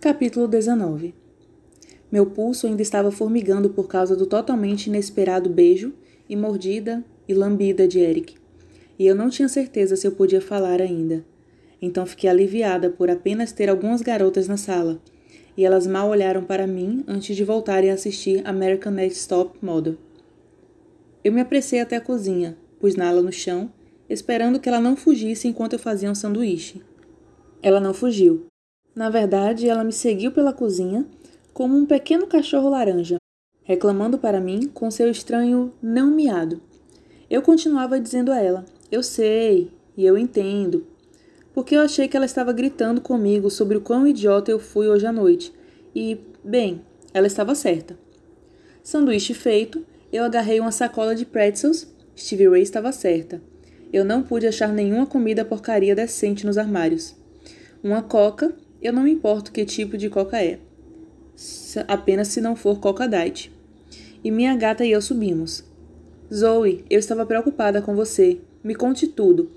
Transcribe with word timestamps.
Capítulo 0.00 0.46
19 0.46 1.12
Meu 2.08 2.24
pulso 2.24 2.68
ainda 2.68 2.80
estava 2.80 3.10
formigando 3.10 3.70
por 3.70 3.88
causa 3.88 4.14
do 4.14 4.26
totalmente 4.26 4.86
inesperado 4.86 5.50
beijo 5.50 5.92
e 6.28 6.36
mordida 6.36 7.04
e 7.26 7.34
lambida 7.34 7.88
de 7.88 7.98
Eric. 7.98 8.36
E 8.96 9.04
eu 9.04 9.16
não 9.16 9.28
tinha 9.28 9.48
certeza 9.48 9.96
se 9.96 10.06
eu 10.06 10.12
podia 10.12 10.40
falar 10.40 10.80
ainda. 10.80 11.24
Então 11.82 12.06
fiquei 12.06 12.30
aliviada 12.30 12.88
por 12.88 13.10
apenas 13.10 13.50
ter 13.50 13.68
algumas 13.68 14.00
garotas 14.00 14.46
na 14.46 14.56
sala, 14.56 15.02
e 15.56 15.64
elas 15.64 15.84
mal 15.84 16.08
olharam 16.08 16.44
para 16.44 16.64
mim 16.64 17.02
antes 17.08 17.34
de 17.34 17.42
voltarem 17.42 17.90
a 17.90 17.94
assistir 17.94 18.40
American 18.46 18.92
Next 18.92 19.28
Top 19.28 19.58
Model. 19.60 19.96
Eu 21.24 21.32
me 21.32 21.40
apressei 21.40 21.80
até 21.80 21.96
a 21.96 22.00
cozinha, 22.00 22.56
pus 22.78 22.94
nala 22.94 23.20
no 23.20 23.32
chão, 23.32 23.68
esperando 24.08 24.60
que 24.60 24.68
ela 24.68 24.78
não 24.80 24.94
fugisse 24.94 25.48
enquanto 25.48 25.72
eu 25.72 25.78
fazia 25.80 26.08
um 26.08 26.14
sanduíche. 26.14 26.80
Ela 27.60 27.80
não 27.80 27.92
fugiu, 27.92 28.46
na 28.98 29.08
verdade, 29.08 29.68
ela 29.68 29.84
me 29.84 29.92
seguiu 29.92 30.32
pela 30.32 30.52
cozinha 30.52 31.06
como 31.54 31.76
um 31.76 31.86
pequeno 31.86 32.26
cachorro 32.26 32.68
laranja, 32.68 33.16
reclamando 33.62 34.18
para 34.18 34.40
mim 34.40 34.68
com 34.74 34.90
seu 34.90 35.08
estranho 35.08 35.72
não 35.80 36.10
miado. 36.10 36.60
Eu 37.30 37.40
continuava 37.40 38.00
dizendo 38.00 38.32
a 38.32 38.40
ela: 38.40 38.64
Eu 38.90 39.04
sei, 39.04 39.70
e 39.96 40.04
eu 40.04 40.18
entendo. 40.18 40.84
Porque 41.54 41.76
eu 41.76 41.80
achei 41.80 42.08
que 42.08 42.16
ela 42.16 42.26
estava 42.26 42.52
gritando 42.52 43.00
comigo 43.00 43.48
sobre 43.50 43.76
o 43.76 43.80
quão 43.80 44.04
idiota 44.04 44.50
eu 44.50 44.58
fui 44.58 44.88
hoje 44.88 45.06
à 45.06 45.12
noite. 45.12 45.54
E, 45.94 46.18
bem, 46.42 46.82
ela 47.14 47.28
estava 47.28 47.54
certa. 47.54 47.96
Sanduíche 48.82 49.32
feito, 49.32 49.86
eu 50.12 50.24
agarrei 50.24 50.58
uma 50.58 50.72
sacola 50.72 51.14
de 51.14 51.24
pretzels. 51.24 51.86
Stevie 52.16 52.48
Ray 52.48 52.62
estava 52.62 52.90
certa. 52.90 53.40
Eu 53.92 54.04
não 54.04 54.24
pude 54.24 54.44
achar 54.44 54.72
nenhuma 54.72 55.06
comida 55.06 55.44
porcaria 55.44 55.94
decente 55.94 56.44
nos 56.44 56.58
armários. 56.58 57.14
Uma 57.80 58.02
coca 58.02 58.52
eu 58.80 58.92
não 58.92 59.02
me 59.02 59.10
importo 59.10 59.52
que 59.52 59.64
tipo 59.64 59.96
de 59.96 60.08
coca 60.08 60.42
é, 60.42 60.58
apenas 61.86 62.28
se 62.28 62.40
não 62.40 62.56
for 62.56 62.80
coca 62.80 63.08
diet. 63.08 63.52
E 64.22 64.30
minha 64.30 64.56
gata 64.56 64.84
e 64.84 64.90
eu 64.90 65.00
subimos. 65.00 65.64
Zoe, 66.32 66.84
eu 66.90 66.98
estava 66.98 67.24
preocupada 67.24 67.80
com 67.80 67.94
você. 67.94 68.40
Me 68.62 68.74
conte 68.74 69.06
tudo. 69.06 69.50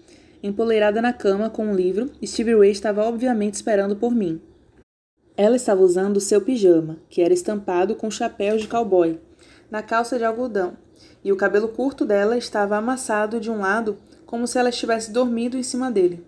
Empoleirada 0.43 1.01
na 1.01 1.13
cama 1.13 1.49
com 1.49 1.65
um 1.65 1.75
livro, 1.75 2.09
Stevie 2.23 2.55
Ray 2.55 2.71
estava 2.71 3.03
obviamente 3.03 3.55
esperando 3.55 3.95
por 3.95 4.13
mim. 4.13 4.41
Ela 5.37 5.55
estava 5.55 5.81
usando 5.81 6.19
seu 6.19 6.41
pijama, 6.41 6.97
que 7.09 7.21
era 7.21 7.33
estampado 7.33 7.95
com 7.95 8.09
chapéu 8.11 8.57
de 8.57 8.67
cowboy, 8.67 9.19
na 9.69 9.81
calça 9.81 10.17
de 10.17 10.25
algodão, 10.25 10.77
e 11.23 11.31
o 11.31 11.35
cabelo 11.35 11.69
curto 11.69 12.05
dela 12.05 12.37
estava 12.37 12.77
amassado 12.77 13.39
de 13.39 13.49
um 13.49 13.59
lado 13.59 13.97
como 14.25 14.47
se 14.47 14.57
ela 14.57 14.69
estivesse 14.69 15.11
dormindo 15.11 15.57
em 15.57 15.63
cima 15.63 15.91
dele. 15.91 16.23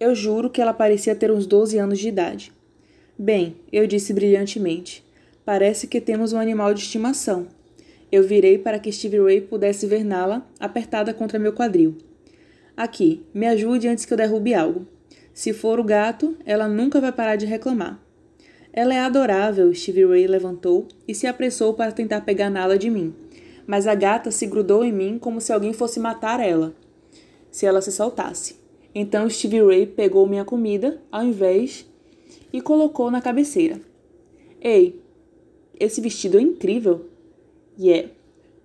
Eu 0.00 0.14
juro 0.14 0.48
que 0.48 0.62
ela 0.62 0.72
parecia 0.72 1.14
ter 1.14 1.30
uns 1.30 1.46
12 1.46 1.76
anos 1.76 1.98
de 1.98 2.08
idade. 2.08 2.50
Bem, 3.18 3.56
eu 3.70 3.86
disse 3.86 4.14
brilhantemente. 4.14 5.04
Parece 5.44 5.86
que 5.86 6.00
temos 6.00 6.32
um 6.32 6.38
animal 6.38 6.72
de 6.72 6.80
estimação. 6.80 7.48
Eu 8.10 8.22
virei 8.22 8.56
para 8.56 8.78
que 8.78 8.90
Stevie 8.90 9.20
Ray 9.20 9.40
pudesse 9.42 9.86
ver 9.86 10.02
Nala 10.02 10.48
apertada 10.58 11.12
contra 11.12 11.38
meu 11.38 11.52
quadril. 11.52 11.98
Aqui, 12.74 13.26
me 13.34 13.46
ajude 13.46 13.88
antes 13.88 14.06
que 14.06 14.12
eu 14.14 14.16
derrube 14.16 14.54
algo. 14.54 14.86
Se 15.34 15.52
for 15.52 15.78
o 15.78 15.84
gato, 15.84 16.34
ela 16.46 16.66
nunca 16.66 16.98
vai 16.98 17.12
parar 17.12 17.36
de 17.36 17.44
reclamar. 17.44 18.02
Ela 18.72 18.94
é 18.94 19.00
adorável, 19.00 19.74
Stevie 19.74 20.06
Ray 20.06 20.26
levantou 20.26 20.88
e 21.06 21.14
se 21.14 21.26
apressou 21.26 21.74
para 21.74 21.92
tentar 21.92 22.22
pegar 22.22 22.48
Nala 22.48 22.78
de 22.78 22.88
mim. 22.88 23.14
Mas 23.66 23.86
a 23.86 23.94
gata 23.94 24.30
se 24.30 24.46
grudou 24.46 24.82
em 24.82 24.92
mim 24.92 25.18
como 25.18 25.42
se 25.42 25.52
alguém 25.52 25.74
fosse 25.74 26.00
matar 26.00 26.40
ela. 26.40 26.74
Se 27.50 27.66
ela 27.66 27.82
se 27.82 27.92
soltasse. 27.92 28.59
Então 28.94 29.28
Stevie 29.30 29.62
Ray 29.62 29.86
pegou 29.86 30.26
minha 30.26 30.44
comida 30.44 31.00
ao 31.10 31.22
invés 31.22 31.86
e 32.52 32.60
colocou 32.60 33.10
na 33.10 33.20
cabeceira. 33.20 33.80
Ei, 34.60 35.00
esse 35.78 36.00
vestido 36.00 36.38
é 36.38 36.42
incrível. 36.42 37.06
Yeah, 37.78 38.10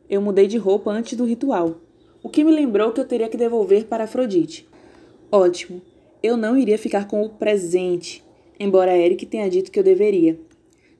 eu 0.10 0.22
mudei 0.22 0.48
de 0.48 0.58
roupa 0.58 0.92
antes 0.92 1.18
do 1.18 1.26
ritual, 1.26 1.80
o 2.22 2.30
que 2.30 2.44
me 2.44 2.52
lembrou 2.52 2.92
que 2.92 3.00
eu 3.00 3.08
teria 3.08 3.30
que 3.30 3.38
devolver 3.38 3.86
para 3.86 4.04
Afrodite. 4.06 4.68
Ótimo, 5.32 5.82
eu 6.22 6.36
não 6.36 6.58
iria 6.58 6.78
ficar 6.78 7.08
com 7.08 7.24
o 7.24 7.30
presente, 7.30 8.24
embora 8.60 8.98
Eric 8.98 9.26
tenha 9.26 9.50
dito 9.50 9.72
que 9.72 9.80
eu 9.80 9.84
deveria. 9.84 10.40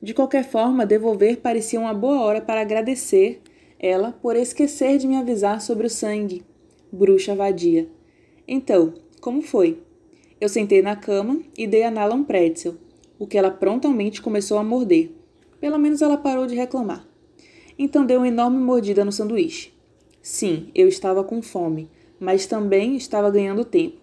De 0.00 0.14
qualquer 0.14 0.44
forma, 0.44 0.86
devolver 0.86 1.38
parecia 1.38 1.80
uma 1.80 1.92
boa 1.92 2.20
hora 2.20 2.40
para 2.40 2.60
agradecer 2.60 3.42
ela 3.78 4.12
por 4.12 4.36
esquecer 4.36 4.98
de 4.98 5.06
me 5.06 5.16
avisar 5.16 5.60
sobre 5.60 5.86
o 5.86 5.90
sangue. 5.90 6.44
Bruxa 6.92 7.34
vadia. 7.34 7.88
Então, 8.46 8.94
como 9.26 9.42
foi? 9.42 9.80
Eu 10.40 10.48
sentei 10.48 10.80
na 10.80 10.94
cama 10.94 11.42
e 11.58 11.66
dei 11.66 11.82
a 11.82 11.90
Nala 11.90 12.14
um 12.14 12.22
pretzel, 12.22 12.76
o 13.18 13.26
que 13.26 13.36
ela 13.36 13.50
prontamente 13.50 14.22
começou 14.22 14.56
a 14.56 14.62
morder. 14.62 15.10
Pelo 15.60 15.80
menos 15.80 16.00
ela 16.00 16.16
parou 16.16 16.46
de 16.46 16.54
reclamar. 16.54 17.04
Então 17.76 18.06
deu 18.06 18.20
uma 18.20 18.28
enorme 18.28 18.58
mordida 18.58 19.04
no 19.04 19.10
sanduíche. 19.10 19.72
Sim, 20.22 20.70
eu 20.76 20.86
estava 20.86 21.24
com 21.24 21.42
fome, 21.42 21.90
mas 22.20 22.46
também 22.46 22.94
estava 22.94 23.28
ganhando 23.28 23.64
tempo. 23.64 23.96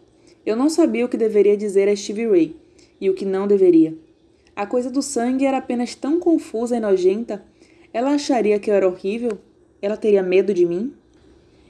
Eu 0.45 0.57
não 0.57 0.69
sabia 0.69 1.05
o 1.05 1.07
que 1.07 1.15
deveria 1.15 1.55
dizer 1.55 1.87
a 1.87 1.95
Stevie 1.95 2.27
Ray 2.27 2.57
e 2.99 3.09
o 3.09 3.13
que 3.13 3.23
não 3.23 3.47
deveria. 3.47 3.97
A 4.53 4.65
coisa 4.65 4.91
do 4.91 5.01
sangue 5.01 5.45
era 5.45 5.59
apenas 5.59 5.95
tão 5.95 6.19
confusa 6.19 6.75
e 6.75 6.81
nojenta. 6.81 7.45
Ela 7.93 8.09
acharia 8.09 8.59
que 8.59 8.69
eu 8.69 8.73
era 8.75 8.89
horrível? 8.89 9.39
Ela 9.81 9.95
teria 9.95 10.21
medo 10.21 10.53
de 10.53 10.65
mim? 10.65 10.93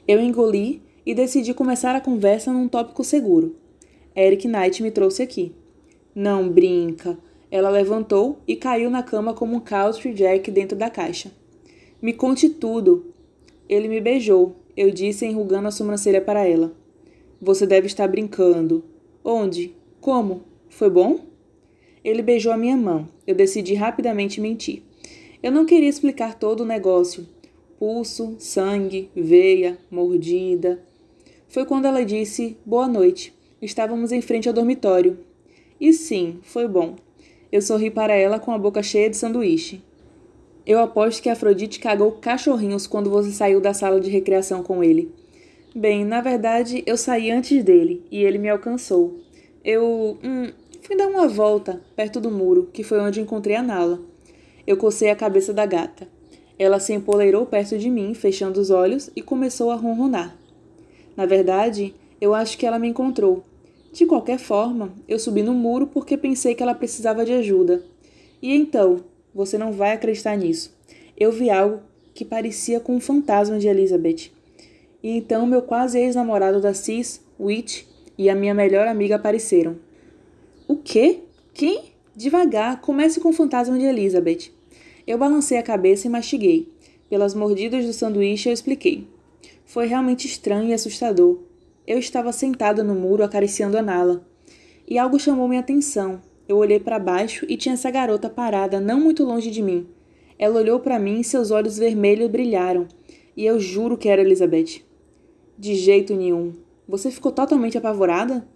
Eu 0.08 0.20
engoli 0.20 0.82
e 1.04 1.14
decidi 1.14 1.52
começar 1.52 1.94
a 1.94 2.00
conversa 2.00 2.52
num 2.52 2.68
tópico 2.68 3.04
seguro. 3.04 3.56
Eric 4.16 4.46
Knight 4.46 4.82
me 4.82 4.90
trouxe 4.90 5.22
aqui. 5.22 5.52
Não 6.14 6.48
brinca. 6.48 7.18
Ela 7.50 7.68
levantou 7.70 8.38
e 8.46 8.56
caiu 8.56 8.90
na 8.90 9.02
cama 9.02 9.34
como 9.34 9.56
um 9.56 9.60
country 9.60 10.12
jack 10.12 10.50
dentro 10.50 10.76
da 10.76 10.88
caixa. 10.88 11.32
Me 12.00 12.12
conte 12.12 12.48
tudo. 12.48 13.12
Ele 13.68 13.88
me 13.88 14.00
beijou, 14.00 14.56
eu 14.76 14.90
disse 14.90 15.26
enrugando 15.26 15.68
a 15.68 15.70
sobrancelha 15.70 16.20
para 16.20 16.46
ela. 16.46 16.72
Você 17.40 17.66
deve 17.66 17.86
estar 17.86 18.08
brincando. 18.08 18.84
Onde? 19.24 19.74
Como? 20.00 20.42
Foi 20.68 20.90
bom? 20.90 21.20
Ele 22.04 22.22
beijou 22.22 22.52
a 22.52 22.56
minha 22.56 22.76
mão. 22.76 23.08
Eu 23.26 23.34
decidi 23.34 23.74
rapidamente 23.74 24.40
mentir. 24.40 24.82
Eu 25.42 25.52
não 25.52 25.64
queria 25.64 25.88
explicar 25.88 26.38
todo 26.38 26.60
o 26.60 26.66
negócio. 26.66 27.26
Pulso, 27.78 28.36
sangue, 28.38 29.10
veia, 29.14 29.78
mordida. 29.90 30.82
Foi 31.48 31.64
quando 31.64 31.86
ela 31.86 32.04
disse 32.04 32.56
boa 32.64 32.88
noite. 32.88 33.34
Estávamos 33.60 34.12
em 34.12 34.20
frente 34.20 34.48
ao 34.48 34.54
dormitório. 34.54 35.18
E 35.80 35.92
sim, 35.92 36.40
foi 36.42 36.66
bom. 36.66 36.96
Eu 37.50 37.62
sorri 37.62 37.90
para 37.90 38.14
ela 38.14 38.38
com 38.38 38.52
a 38.52 38.58
boca 38.58 38.82
cheia 38.82 39.08
de 39.08 39.16
sanduíche. 39.16 39.82
Eu 40.66 40.80
aposto 40.80 41.22
que 41.22 41.28
Afrodite 41.28 41.78
cagou 41.78 42.12
cachorrinhos 42.12 42.86
quando 42.86 43.10
você 43.10 43.30
saiu 43.30 43.60
da 43.60 43.74
sala 43.74 44.00
de 44.00 44.10
recreação 44.10 44.62
com 44.62 44.82
ele. 44.82 45.12
Bem, 45.74 46.04
na 46.04 46.20
verdade, 46.20 46.82
eu 46.86 46.96
saí 46.96 47.30
antes 47.30 47.62
dele 47.62 48.04
e 48.10 48.22
ele 48.22 48.38
me 48.38 48.48
alcançou. 48.48 49.20
Eu. 49.64 50.18
Hum, 50.24 50.50
fui 50.80 50.96
dar 50.96 51.08
uma 51.08 51.28
volta 51.28 51.82
perto 51.94 52.20
do 52.20 52.30
muro, 52.30 52.70
que 52.72 52.82
foi 52.82 52.98
onde 53.00 53.20
encontrei 53.20 53.56
a 53.56 53.62
Nala. 53.62 54.00
Eu 54.66 54.76
cocei 54.76 55.10
a 55.10 55.16
cabeça 55.16 55.52
da 55.52 55.66
gata. 55.66 56.08
Ela 56.58 56.78
se 56.78 56.92
empoleirou 56.92 57.44
perto 57.44 57.76
de 57.76 57.90
mim, 57.90 58.14
fechando 58.14 58.60
os 58.60 58.70
olhos, 58.70 59.10
e 59.14 59.20
começou 59.20 59.70
a 59.70 59.74
ronronar. 59.74 60.36
Na 61.16 61.26
verdade, 61.26 61.94
eu 62.20 62.34
acho 62.34 62.58
que 62.58 62.66
ela 62.66 62.78
me 62.78 62.88
encontrou. 62.88 63.44
De 63.92 64.06
qualquer 64.06 64.38
forma, 64.38 64.92
eu 65.06 65.18
subi 65.18 65.42
no 65.42 65.54
muro 65.54 65.86
porque 65.86 66.16
pensei 66.16 66.54
que 66.54 66.62
ela 66.62 66.74
precisava 66.74 67.24
de 67.24 67.32
ajuda. 67.32 67.82
E 68.42 68.54
então, 68.54 69.04
você 69.34 69.56
não 69.56 69.72
vai 69.72 69.92
acreditar 69.92 70.36
nisso. 70.36 70.76
Eu 71.16 71.30
vi 71.30 71.50
algo 71.50 71.80
que 72.12 72.24
parecia 72.24 72.80
com 72.80 72.96
um 72.96 73.00
fantasma 73.00 73.58
de 73.58 73.68
Elizabeth. 73.68 74.30
E 75.02 75.10
então 75.10 75.46
meu 75.46 75.62
quase 75.62 75.98
ex-namorado 75.98 76.60
da 76.60 76.72
Cis, 76.72 77.20
Witch, 77.38 77.84
e 78.16 78.30
a 78.30 78.34
minha 78.34 78.54
melhor 78.54 78.86
amiga 78.86 79.16
apareceram. 79.16 79.76
O 80.66 80.76
quê? 80.76 81.20
Quem? 81.52 81.92
Devagar, 82.16 82.80
comece 82.80 83.20
com 83.20 83.30
o 83.30 83.32
fantasma 83.32 83.78
de 83.78 83.84
Elizabeth. 83.84 84.50
Eu 85.06 85.18
balancei 85.18 85.58
a 85.58 85.62
cabeça 85.62 86.06
e 86.06 86.10
mastiguei. 86.10 86.68
Pelas 87.10 87.34
mordidas 87.34 87.84
do 87.84 87.92
sanduíche, 87.92 88.48
eu 88.48 88.52
expliquei. 88.52 89.06
Foi 89.74 89.86
realmente 89.88 90.28
estranho 90.28 90.68
e 90.68 90.72
assustador. 90.72 91.40
Eu 91.84 91.98
estava 91.98 92.30
sentada 92.30 92.84
no 92.84 92.94
muro 92.94 93.24
acariciando 93.24 93.76
a 93.76 93.82
Nala. 93.82 94.24
E 94.86 94.96
algo 94.96 95.18
chamou 95.18 95.48
minha 95.48 95.62
atenção. 95.62 96.22
Eu 96.46 96.58
olhei 96.58 96.78
para 96.78 96.96
baixo 96.96 97.44
e 97.48 97.56
tinha 97.56 97.72
essa 97.72 97.90
garota 97.90 98.30
parada 98.30 98.78
não 98.78 99.00
muito 99.00 99.24
longe 99.24 99.50
de 99.50 99.60
mim. 99.60 99.88
Ela 100.38 100.60
olhou 100.60 100.78
para 100.78 100.96
mim 100.96 101.18
e 101.18 101.24
seus 101.24 101.50
olhos 101.50 101.76
vermelhos 101.76 102.30
brilharam. 102.30 102.86
E 103.36 103.44
eu 103.44 103.58
juro 103.58 103.98
que 103.98 104.08
era 104.08 104.22
Elizabeth. 104.22 104.84
De 105.58 105.74
jeito 105.74 106.14
nenhum. 106.14 106.52
Você 106.86 107.10
ficou 107.10 107.32
totalmente 107.32 107.76
apavorada? 107.76 108.46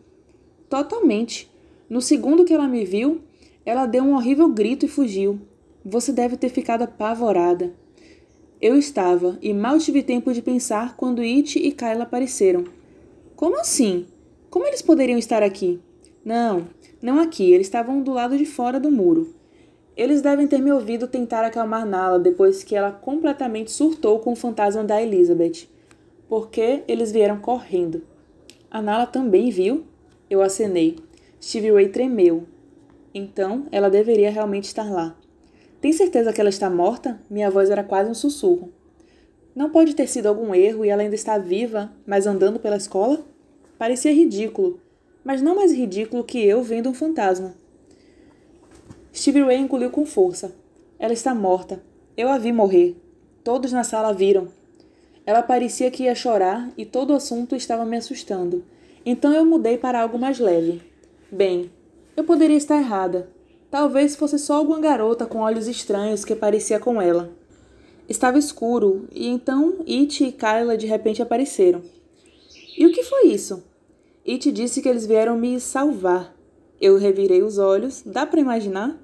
Totalmente. 0.71 1.51
No 1.91 2.01
segundo 2.01 2.45
que 2.45 2.55
ela 2.55 2.69
me 2.69 2.85
viu, 2.85 3.23
ela 3.67 3.87
deu 3.87 4.05
um 4.05 4.15
horrível 4.15 4.49
grito 4.51 4.87
e 4.87 4.89
fugiu. 4.89 5.41
Você 5.85 6.13
deve 6.13 6.37
ter 6.37 6.49
ficado 6.49 6.83
apavorada. 6.83 7.75
Eu 8.61 8.77
estava, 8.77 9.39
e 9.41 9.55
mal 9.55 9.79
tive 9.79 10.03
tempo 10.03 10.33
de 10.33 10.43
pensar 10.43 10.97
quando 10.97 11.23
It 11.23 11.61
e 11.61 11.71
Kyla 11.71 12.03
apareceram. 12.03 12.65
Como 13.37 13.57
assim? 13.57 14.07
Como 14.51 14.67
eles 14.67 14.83
poderiam 14.83 15.17
estar 15.17 15.45
aqui? 15.45 15.79
Não, 16.25 16.67
não 17.01 17.21
aqui, 17.21 17.53
eles 17.53 17.69
estavam 17.69 18.03
do 18.03 18.13
lado 18.13 18.37
de 18.37 18.45
fora 18.45 18.81
do 18.81 18.91
muro. 18.91 19.33
Eles 19.97 20.23
devem 20.23 20.49
ter 20.49 20.59
me 20.61 20.73
ouvido 20.73 21.07
tentar 21.07 21.45
acalmar 21.45 21.87
Nala 21.87 22.19
depois 22.19 22.65
que 22.65 22.75
ela 22.75 22.91
completamente 22.91 23.71
surtou 23.71 24.19
com 24.19 24.33
o 24.33 24.37
fantasma 24.37 24.83
da 24.83 25.01
Elizabeth, 25.01 25.69
porque 26.29 26.83
eles 26.89 27.13
vieram 27.13 27.39
correndo. 27.39 28.03
A 28.69 28.83
Nala 28.83 29.07
também 29.07 29.51
viu? 29.51 29.85
Eu 30.29 30.43
acenei. 30.43 30.97
Stevie 31.41 31.71
Ray 31.71 31.91
tremeu. 31.91 32.45
Então, 33.15 33.67
ela 33.71 33.89
deveria 33.89 34.33
realmente 34.33 34.65
estar 34.65 34.91
lá. 34.91 35.17
Tem 35.81 35.93
certeza 35.93 36.33
que 36.33 36.41
ela 36.41 36.51
está 36.51 36.69
morta? 36.69 37.21
Minha 37.31 37.51
voz 37.51 37.71
era 37.71 37.85
quase 37.85 38.11
um 38.11 38.15
sussurro. 38.15 38.73
Não 39.55 39.71
pode 39.71 39.95
ter 39.95 40.09
sido 40.09 40.27
algum 40.27 40.55
erro 40.55 40.85
e 40.85 40.89
ela 40.89 41.03
ainda 41.03 41.15
está 41.15 41.39
viva, 41.39 41.93
mas 42.07 42.27
andando 42.27 42.59
pela 42.59 42.77
escola? 42.77 43.25
Parecia 43.79 44.13
ridículo, 44.13 44.81
mas 45.25 45.41
não 45.41 45.55
mais 45.55 45.73
ridículo 45.73 46.25
que 46.25 46.45
eu 46.45 46.63
vendo 46.63 46.89
um 46.89 46.95
fantasma. 46.95 47.55
Stevie 49.15 49.43
Ray 49.43 49.59
engoliu 49.59 49.91
com 49.91 50.05
força. 50.05 50.55
Ela 50.99 51.13
está 51.13 51.35
morta. 51.35 51.81
Eu 52.17 52.29
a 52.29 52.39
vi 52.39 52.53
morrer. 52.53 52.97
Todos 53.45 53.73
na 53.73 53.85
sala 53.85 54.13
viram. 54.13 54.49
Ela 55.25 55.43
parecia 55.43 55.91
que 55.91 56.05
ia 56.05 56.15
chorar 56.15 56.71
e 56.77 56.85
todo 56.85 57.11
o 57.11 57.17
assunto 57.17 57.55
estava 57.55 57.85
me 57.85 57.97
assustando. 57.97 58.65
Então 59.05 59.33
eu 59.33 59.45
mudei 59.45 59.79
para 59.79 60.01
algo 60.01 60.19
mais 60.19 60.39
leve. 60.39 60.83
Bem, 61.31 61.71
eu 62.17 62.25
poderia 62.25 62.57
estar 62.57 62.79
errada. 62.79 63.29
Talvez 63.71 64.17
fosse 64.17 64.39
só 64.39 64.55
alguma 64.55 64.81
garota 64.81 65.27
com 65.27 65.41
olhos 65.41 65.69
estranhos 65.69 66.25
que 66.25 66.35
parecia 66.35 66.81
com 66.81 67.01
ela. 67.01 67.31
Estava 68.09 68.39
escuro 68.39 69.07
e 69.13 69.29
então 69.29 69.85
It 69.87 70.25
e 70.25 70.33
Kyla 70.33 70.77
de 70.77 70.87
repente 70.87 71.21
apareceram. 71.21 71.83
E 72.77 72.87
o 72.87 72.93
que 72.93 73.03
foi 73.03 73.27
isso? 73.27 73.63
It 74.27 74.51
disse 74.53 74.81
que 74.81 74.89
eles 74.89 75.05
vieram 75.05 75.37
me 75.37 75.61
salvar. 75.61 76.35
Eu 76.81 76.97
revirei 76.97 77.43
os 77.43 77.59
olhos. 77.59 78.03
Dá 78.07 78.25
para 78.25 78.41
imaginar? 78.41 78.99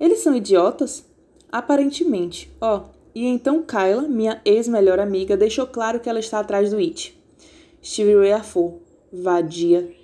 Eles 0.00 0.18
são 0.18 0.34
idiotas? 0.34 1.04
Aparentemente. 1.50 2.50
Ó, 2.60 2.78
oh, 2.78 2.82
e 3.14 3.26
então 3.26 3.62
Kyla, 3.62 4.02
minha 4.02 4.40
ex-melhor 4.44 4.98
amiga, 4.98 5.36
deixou 5.36 5.66
claro 5.66 6.00
que 6.00 6.08
ela 6.08 6.18
está 6.18 6.40
atrás 6.40 6.70
do 6.70 6.78
It. 6.78 7.16
Steve 7.84 8.16
Ray 8.16 8.32
afou. 8.32 8.82
Vadia. 9.12 9.94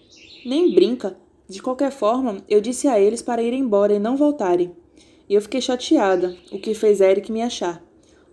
Nem 0.45 0.73
brinca. 0.73 1.17
De 1.49 1.63
qualquer 1.63 1.91
forma, 1.91 2.45
eu 2.47 2.61
disse 2.61 2.89
a 2.89 3.01
eles 3.01 3.23
para 3.23 3.43
ir 3.43 3.55
embora 3.55 3.95
e 3.95 3.99
não 3.99 4.19
voltarem. 4.19 4.77
E 5.27 5.35
eu 5.35 5.41
fiquei 5.41 5.63
chateada, 5.63 6.37
o 6.53 6.59
que 6.59 6.75
fez 6.75 7.01
Eric 7.01 7.33
me 7.33 7.41
achar. 7.41 7.83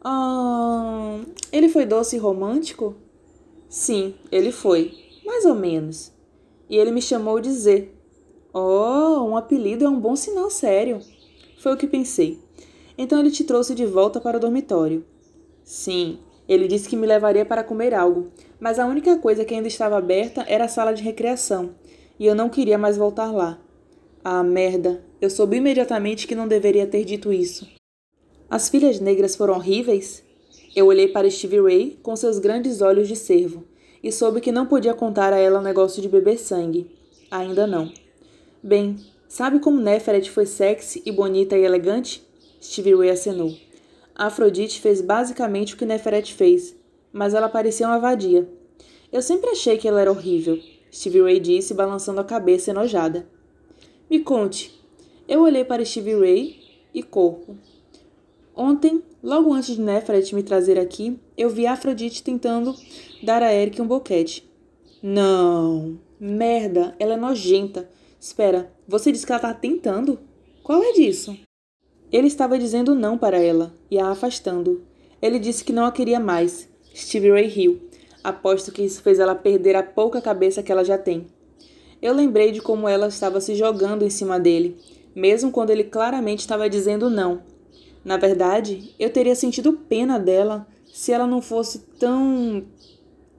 Ah, 0.03 1.21
ele 1.49 1.69
foi 1.69 1.85
doce 1.85 2.17
e 2.17 2.19
romântico? 2.19 2.93
Sim, 3.69 4.15
ele 4.29 4.51
foi. 4.51 4.93
Mais 5.25 5.45
ou 5.45 5.55
menos. 5.55 6.11
E 6.69 6.75
ele 6.75 6.91
me 6.91 7.01
chamou 7.01 7.39
de 7.39 7.51
Z. 7.51 7.89
Oh, 8.53 9.23
um 9.23 9.37
apelido 9.37 9.85
é 9.85 9.89
um 9.89 9.99
bom 9.99 10.15
sinal 10.15 10.49
sério. 10.49 10.99
Foi 11.57 11.73
o 11.73 11.77
que 11.77 11.87
pensei. 11.87 12.39
Então 12.97 13.19
ele 13.19 13.31
te 13.31 13.45
trouxe 13.45 13.73
de 13.73 13.85
volta 13.85 14.19
para 14.19 14.37
o 14.37 14.39
dormitório. 14.41 15.05
Sim, 15.63 16.19
ele 16.47 16.67
disse 16.67 16.87
que 16.87 16.95
me 16.95 17.07
levaria 17.07 17.45
para 17.45 17.63
comer 17.63 17.93
algo, 17.93 18.29
mas 18.59 18.77
a 18.77 18.85
única 18.85 19.17
coisa 19.17 19.43
que 19.43 19.53
ainda 19.53 19.67
estava 19.67 19.97
aberta 19.97 20.45
era 20.47 20.65
a 20.65 20.69
sala 20.69 20.93
de 20.93 21.01
recreação, 21.01 21.71
e 22.19 22.25
eu 22.25 22.35
não 22.35 22.49
queria 22.49 22.77
mais 22.77 22.97
voltar 22.97 23.31
lá. 23.31 23.59
Ah, 24.23 24.43
merda! 24.43 25.03
Eu 25.21 25.29
soube 25.29 25.57
imediatamente 25.57 26.27
que 26.27 26.35
não 26.35 26.47
deveria 26.47 26.87
ter 26.87 27.03
dito 27.03 27.31
isso. 27.31 27.67
As 28.49 28.69
filhas 28.69 28.99
negras 28.99 29.35
foram 29.35 29.55
horríveis? 29.55 30.23
Eu 30.75 30.87
olhei 30.87 31.07
para 31.07 31.29
Stevie 31.29 31.61
Ray 31.61 31.99
com 32.03 32.15
seus 32.15 32.37
grandes 32.37 32.81
olhos 32.81 33.07
de 33.07 33.15
cervo 33.15 33.63
e 34.03 34.11
soube 34.11 34.41
que 34.41 34.51
não 34.51 34.65
podia 34.65 34.93
contar 34.93 35.33
a 35.33 35.37
ela 35.37 35.59
o 35.59 35.63
negócio 35.63 36.01
de 36.01 36.07
beber 36.07 36.37
sangue. 36.37 36.91
Ainda 37.31 37.65
não. 37.65 37.91
Bem, 38.61 38.97
sabe 39.27 39.59
como 39.59 39.81
Neferet 39.81 40.29
foi 40.29 40.45
sexy 40.45 41.01
e 41.05 41.11
bonita 41.11 41.57
e 41.57 41.63
elegante? 41.63 42.23
Stevie 42.61 42.95
Ray 42.95 43.09
acenou. 43.09 43.55
Afrodite 44.13 44.79
fez 44.79 45.01
basicamente 45.01 45.73
o 45.73 45.77
que 45.77 45.85
Neferet 45.85 46.33
fez, 46.33 46.75
mas 47.11 47.33
ela 47.33 47.49
parecia 47.49 47.87
uma 47.87 47.99
vadia. 47.99 48.47
Eu 49.11 49.21
sempre 49.21 49.49
achei 49.49 49.77
que 49.77 49.87
ela 49.87 50.01
era 50.01 50.11
horrível, 50.11 50.59
Stevie 50.95 51.21
Ray 51.21 51.39
disse, 51.41 51.73
balançando 51.73 52.21
a 52.21 52.23
cabeça 52.23 52.71
enojada. 52.71 53.27
Me 54.09 54.21
conte. 54.21 54.73
Eu 55.27 55.41
olhei 55.41 55.65
para 55.65 55.83
Stevie 55.83 56.17
Ray 56.17 56.59
e 56.93 57.03
corpo. 57.03 57.57
Ontem, 58.55 59.03
logo 59.21 59.53
antes 59.53 59.75
de 59.75 59.81
Nefret 59.81 60.33
me 60.33 60.41
trazer 60.41 60.79
aqui, 60.79 61.19
eu 61.37 61.49
vi 61.49 61.67
Afrodite 61.67 62.23
tentando 62.23 62.73
dar 63.21 63.43
a 63.43 63.53
Eric 63.53 63.81
um 63.81 63.87
boquete. 63.87 64.49
Não, 65.03 65.99
merda, 66.17 66.95
ela 66.97 67.15
é 67.15 67.17
nojenta. 67.17 67.89
Espera, 68.17 68.71
você 68.87 69.11
disse 69.11 69.25
que 69.25 69.33
ela 69.33 69.41
tá 69.41 69.53
tentando? 69.53 70.17
Qual 70.63 70.81
é 70.81 70.93
disso? 70.93 71.37
Ele 72.09 72.27
estava 72.27 72.57
dizendo 72.57 72.95
não 72.95 73.17
para 73.17 73.37
ela 73.37 73.73
e 73.91 73.99
a 73.99 74.11
afastando. 74.11 74.81
Ele 75.21 75.39
disse 75.39 75.65
que 75.65 75.73
não 75.73 75.83
a 75.83 75.91
queria 75.91 76.21
mais. 76.21 76.69
Stevie 76.95 77.31
Ray 77.31 77.47
riu. 77.47 77.84
Aposto 78.27 78.71
que 78.71 78.83
isso 78.83 79.01
fez 79.01 79.19
ela 79.19 79.35
perder 79.35 79.75
a 79.75 79.83
pouca 79.83 80.21
cabeça 80.21 80.63
que 80.63 80.71
ela 80.71 80.83
já 80.83 80.97
tem. 80.97 81.27
Eu 82.01 82.13
lembrei 82.13 82.51
de 82.51 82.61
como 82.61 82.87
ela 82.87 83.07
estava 83.07 83.39
se 83.39 83.55
jogando 83.55 84.03
em 84.03 84.09
cima 84.09 84.39
dele, 84.39 84.77
mesmo 85.15 85.51
quando 85.51 85.69
ele 85.69 85.83
claramente 85.83 86.39
estava 86.39 86.69
dizendo 86.69 87.09
não 87.09 87.41
na 88.05 88.17
verdade, 88.17 88.93
eu 88.99 89.09
teria 89.09 89.33
sentido 89.33 89.73
pena 89.73 90.19
dela 90.19 90.67
se 90.85 91.11
ela 91.11 91.25
não 91.25 91.41
fosse 91.41 91.79
tão. 91.99 92.63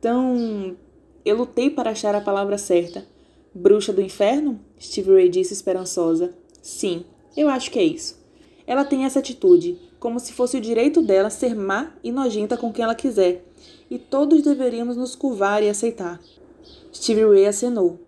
tão. 0.00 0.76
Eu 1.24 1.36
lutei 1.36 1.70
para 1.70 1.90
achar 1.90 2.16
a 2.16 2.20
palavra 2.20 2.58
certa. 2.58 3.06
Bruxa 3.54 3.92
do 3.92 4.02
inferno? 4.02 4.58
Steve 4.78 5.12
Ray 5.12 5.28
disse 5.28 5.54
esperançosa. 5.54 6.34
Sim, 6.60 7.04
eu 7.36 7.48
acho 7.48 7.70
que 7.70 7.78
é 7.78 7.84
isso. 7.84 8.20
Ela 8.66 8.84
tem 8.84 9.04
essa 9.04 9.20
atitude, 9.20 9.78
como 10.00 10.18
se 10.18 10.32
fosse 10.32 10.56
o 10.56 10.60
direito 10.60 11.00
dela 11.00 11.30
ser 11.30 11.54
má 11.54 11.94
e 12.02 12.10
nojenta 12.10 12.56
com 12.56 12.72
quem 12.72 12.82
ela 12.82 12.94
quiser, 12.94 13.44
e 13.90 13.98
todos 13.98 14.42
deveríamos 14.42 14.96
nos 14.96 15.14
curvar 15.14 15.62
e 15.62 15.68
aceitar. 15.68 16.20
Steve 16.92 17.24
Ray 17.24 17.46
acenou. 17.46 18.00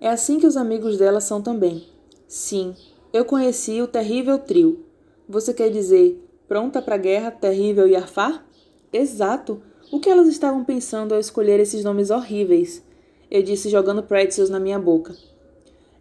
É 0.00 0.08
assim 0.08 0.38
que 0.38 0.46
os 0.46 0.56
amigos 0.56 0.96
dela 0.98 1.20
são 1.20 1.42
também. 1.42 1.86
Sim, 2.26 2.74
eu 3.12 3.24
conheci 3.24 3.82
o 3.82 3.86
terrível 3.86 4.38
trio, 4.38 4.84
você 5.28 5.54
quer 5.54 5.70
dizer 5.70 6.20
pronta 6.48 6.82
para 6.82 6.96
a 6.96 6.98
guerra 6.98 7.30
terrível 7.30 7.86
e 7.86 7.94
arfar? 7.94 8.44
Exato. 8.92 9.62
O 9.92 10.00
que 10.00 10.10
elas 10.10 10.26
estavam 10.26 10.64
pensando 10.64 11.14
ao 11.14 11.20
escolher 11.20 11.60
esses 11.60 11.84
nomes 11.84 12.10
horríveis? 12.10 12.82
Eu 13.30 13.40
disse 13.40 13.70
jogando 13.70 14.02
pretzels 14.02 14.50
na 14.50 14.58
minha 14.58 14.76
boca. 14.76 15.14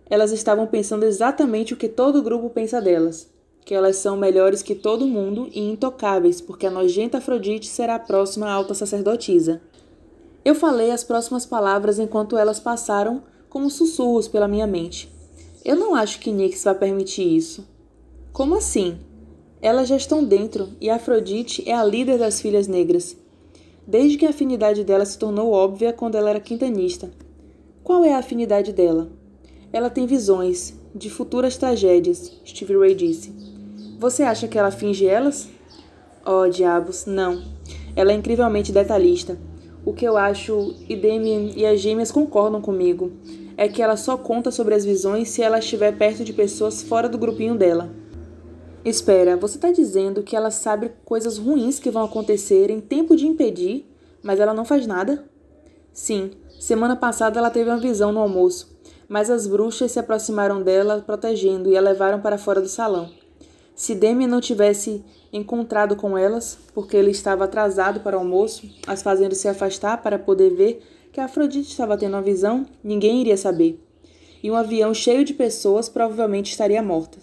Elas 0.09 0.31
estavam 0.31 0.65
pensando 0.65 1.05
exatamente 1.05 1.75
o 1.75 1.77
que 1.77 1.87
todo 1.87 2.23
grupo 2.23 2.49
pensa 2.49 2.81
delas. 2.81 3.29
Que 3.69 3.75
elas 3.75 3.97
são 3.97 4.17
melhores 4.17 4.63
que 4.63 4.73
todo 4.73 5.05
mundo 5.05 5.47
e 5.53 5.59
intocáveis, 5.59 6.41
porque 6.41 6.65
a 6.65 6.71
nojenta 6.71 7.19
Afrodite 7.19 7.67
será 7.67 7.93
a 7.93 7.99
próxima 7.99 8.49
alta 8.49 8.73
sacerdotisa. 8.73 9.61
Eu 10.43 10.55
falei 10.55 10.89
as 10.89 11.03
próximas 11.03 11.45
palavras 11.45 11.99
enquanto 11.99 12.35
elas 12.35 12.59
passaram 12.59 13.21
como 13.47 13.69
sussurros 13.69 14.27
pela 14.27 14.47
minha 14.47 14.65
mente. 14.65 15.13
Eu 15.63 15.75
não 15.75 15.93
acho 15.93 16.19
que 16.19 16.31
Nix 16.31 16.63
vai 16.63 16.73
permitir 16.73 17.21
isso. 17.21 17.63
Como 18.33 18.55
assim? 18.55 18.97
Elas 19.61 19.87
já 19.87 19.97
estão 19.97 20.23
dentro 20.23 20.69
e 20.81 20.89
Afrodite 20.89 21.61
é 21.69 21.75
a 21.75 21.85
líder 21.85 22.17
das 22.17 22.41
filhas 22.41 22.67
negras, 22.67 23.15
desde 23.85 24.17
que 24.17 24.25
a 24.25 24.31
afinidade 24.31 24.83
dela 24.83 25.05
se 25.05 25.19
tornou 25.19 25.51
óbvia 25.51 25.93
quando 25.93 26.15
ela 26.15 26.31
era 26.31 26.39
quintanista. 26.39 27.11
Qual 27.83 28.03
é 28.03 28.15
a 28.15 28.17
afinidade 28.17 28.73
dela? 28.73 29.11
Ela 29.71 29.91
tem 29.91 30.07
visões 30.07 30.73
de 30.95 31.07
futuras 31.07 31.55
tragédias, 31.55 32.35
Stevie 32.43 32.75
Ray 32.75 32.95
disse. 32.95 33.58
Você 33.99 34.23
acha 34.23 34.47
que 34.47 34.57
ela 34.57 34.71
finge 34.71 35.05
elas? 35.05 35.49
Oh, 36.25 36.47
diabos, 36.47 37.05
não. 37.05 37.43
Ela 37.93 38.13
é 38.13 38.15
incrivelmente 38.15 38.71
detalhista. 38.71 39.37
O 39.85 39.91
que 39.91 40.05
eu 40.05 40.15
acho, 40.15 40.73
e 40.87 40.95
Demi 40.95 41.51
e 41.53 41.65
as 41.65 41.81
gêmeas 41.81 42.09
concordam 42.09 42.61
comigo, 42.61 43.11
é 43.57 43.67
que 43.67 43.81
ela 43.81 43.97
só 43.97 44.15
conta 44.15 44.51
sobre 44.51 44.73
as 44.73 44.85
visões 44.85 45.27
se 45.27 45.41
ela 45.41 45.59
estiver 45.59 45.97
perto 45.97 46.23
de 46.23 46.31
pessoas 46.31 46.81
fora 46.81 47.09
do 47.09 47.17
grupinho 47.17 47.55
dela. 47.55 47.89
Espera, 48.85 49.35
você 49.35 49.57
está 49.57 49.69
dizendo 49.69 50.23
que 50.23 50.33
ela 50.33 50.49
sabe 50.49 50.93
coisas 51.03 51.37
ruins 51.37 51.77
que 51.77 51.91
vão 51.91 52.05
acontecer 52.05 52.69
em 52.69 52.79
tempo 52.79 53.17
de 53.17 53.27
impedir, 53.27 53.85
mas 54.23 54.39
ela 54.39 54.53
não 54.53 54.63
faz 54.63 54.87
nada? 54.87 55.25
Sim, 55.91 56.31
semana 56.57 56.95
passada 56.95 57.37
ela 57.37 57.49
teve 57.49 57.69
uma 57.69 57.77
visão 57.77 58.13
no 58.13 58.21
almoço, 58.21 58.79
mas 59.09 59.29
as 59.29 59.45
bruxas 59.45 59.91
se 59.91 59.99
aproximaram 59.99 60.63
dela 60.63 61.03
protegendo 61.05 61.69
e 61.69 61.75
a 61.75 61.81
levaram 61.81 62.21
para 62.21 62.37
fora 62.37 62.61
do 62.61 62.69
salão. 62.69 63.19
Se 63.79 63.95
Demi 63.95 64.27
não 64.27 64.41
tivesse 64.41 65.05
encontrado 65.31 65.95
com 65.95 66.17
elas, 66.17 66.59
porque 66.73 66.97
ele 66.97 67.11
estava 67.11 67.45
atrasado 67.45 68.01
para 68.01 68.17
o 68.17 68.19
almoço, 68.19 68.69
as 68.85 69.01
fazendo 69.01 69.33
se 69.33 69.47
afastar 69.47 70.03
para 70.03 70.19
poder 70.19 70.53
ver 70.53 70.83
que 71.13 71.21
Afrodite 71.21 71.69
estava 71.69 71.97
tendo 71.97 72.15
uma 72.15 72.21
visão, 72.21 72.65
ninguém 72.83 73.21
iria 73.21 73.37
saber. 73.37 73.81
E 74.43 74.51
um 74.51 74.55
avião 74.57 74.93
cheio 74.93 75.23
de 75.23 75.33
pessoas 75.33 75.87
provavelmente 75.87 76.51
estaria 76.51 76.83
morto. 76.83 77.19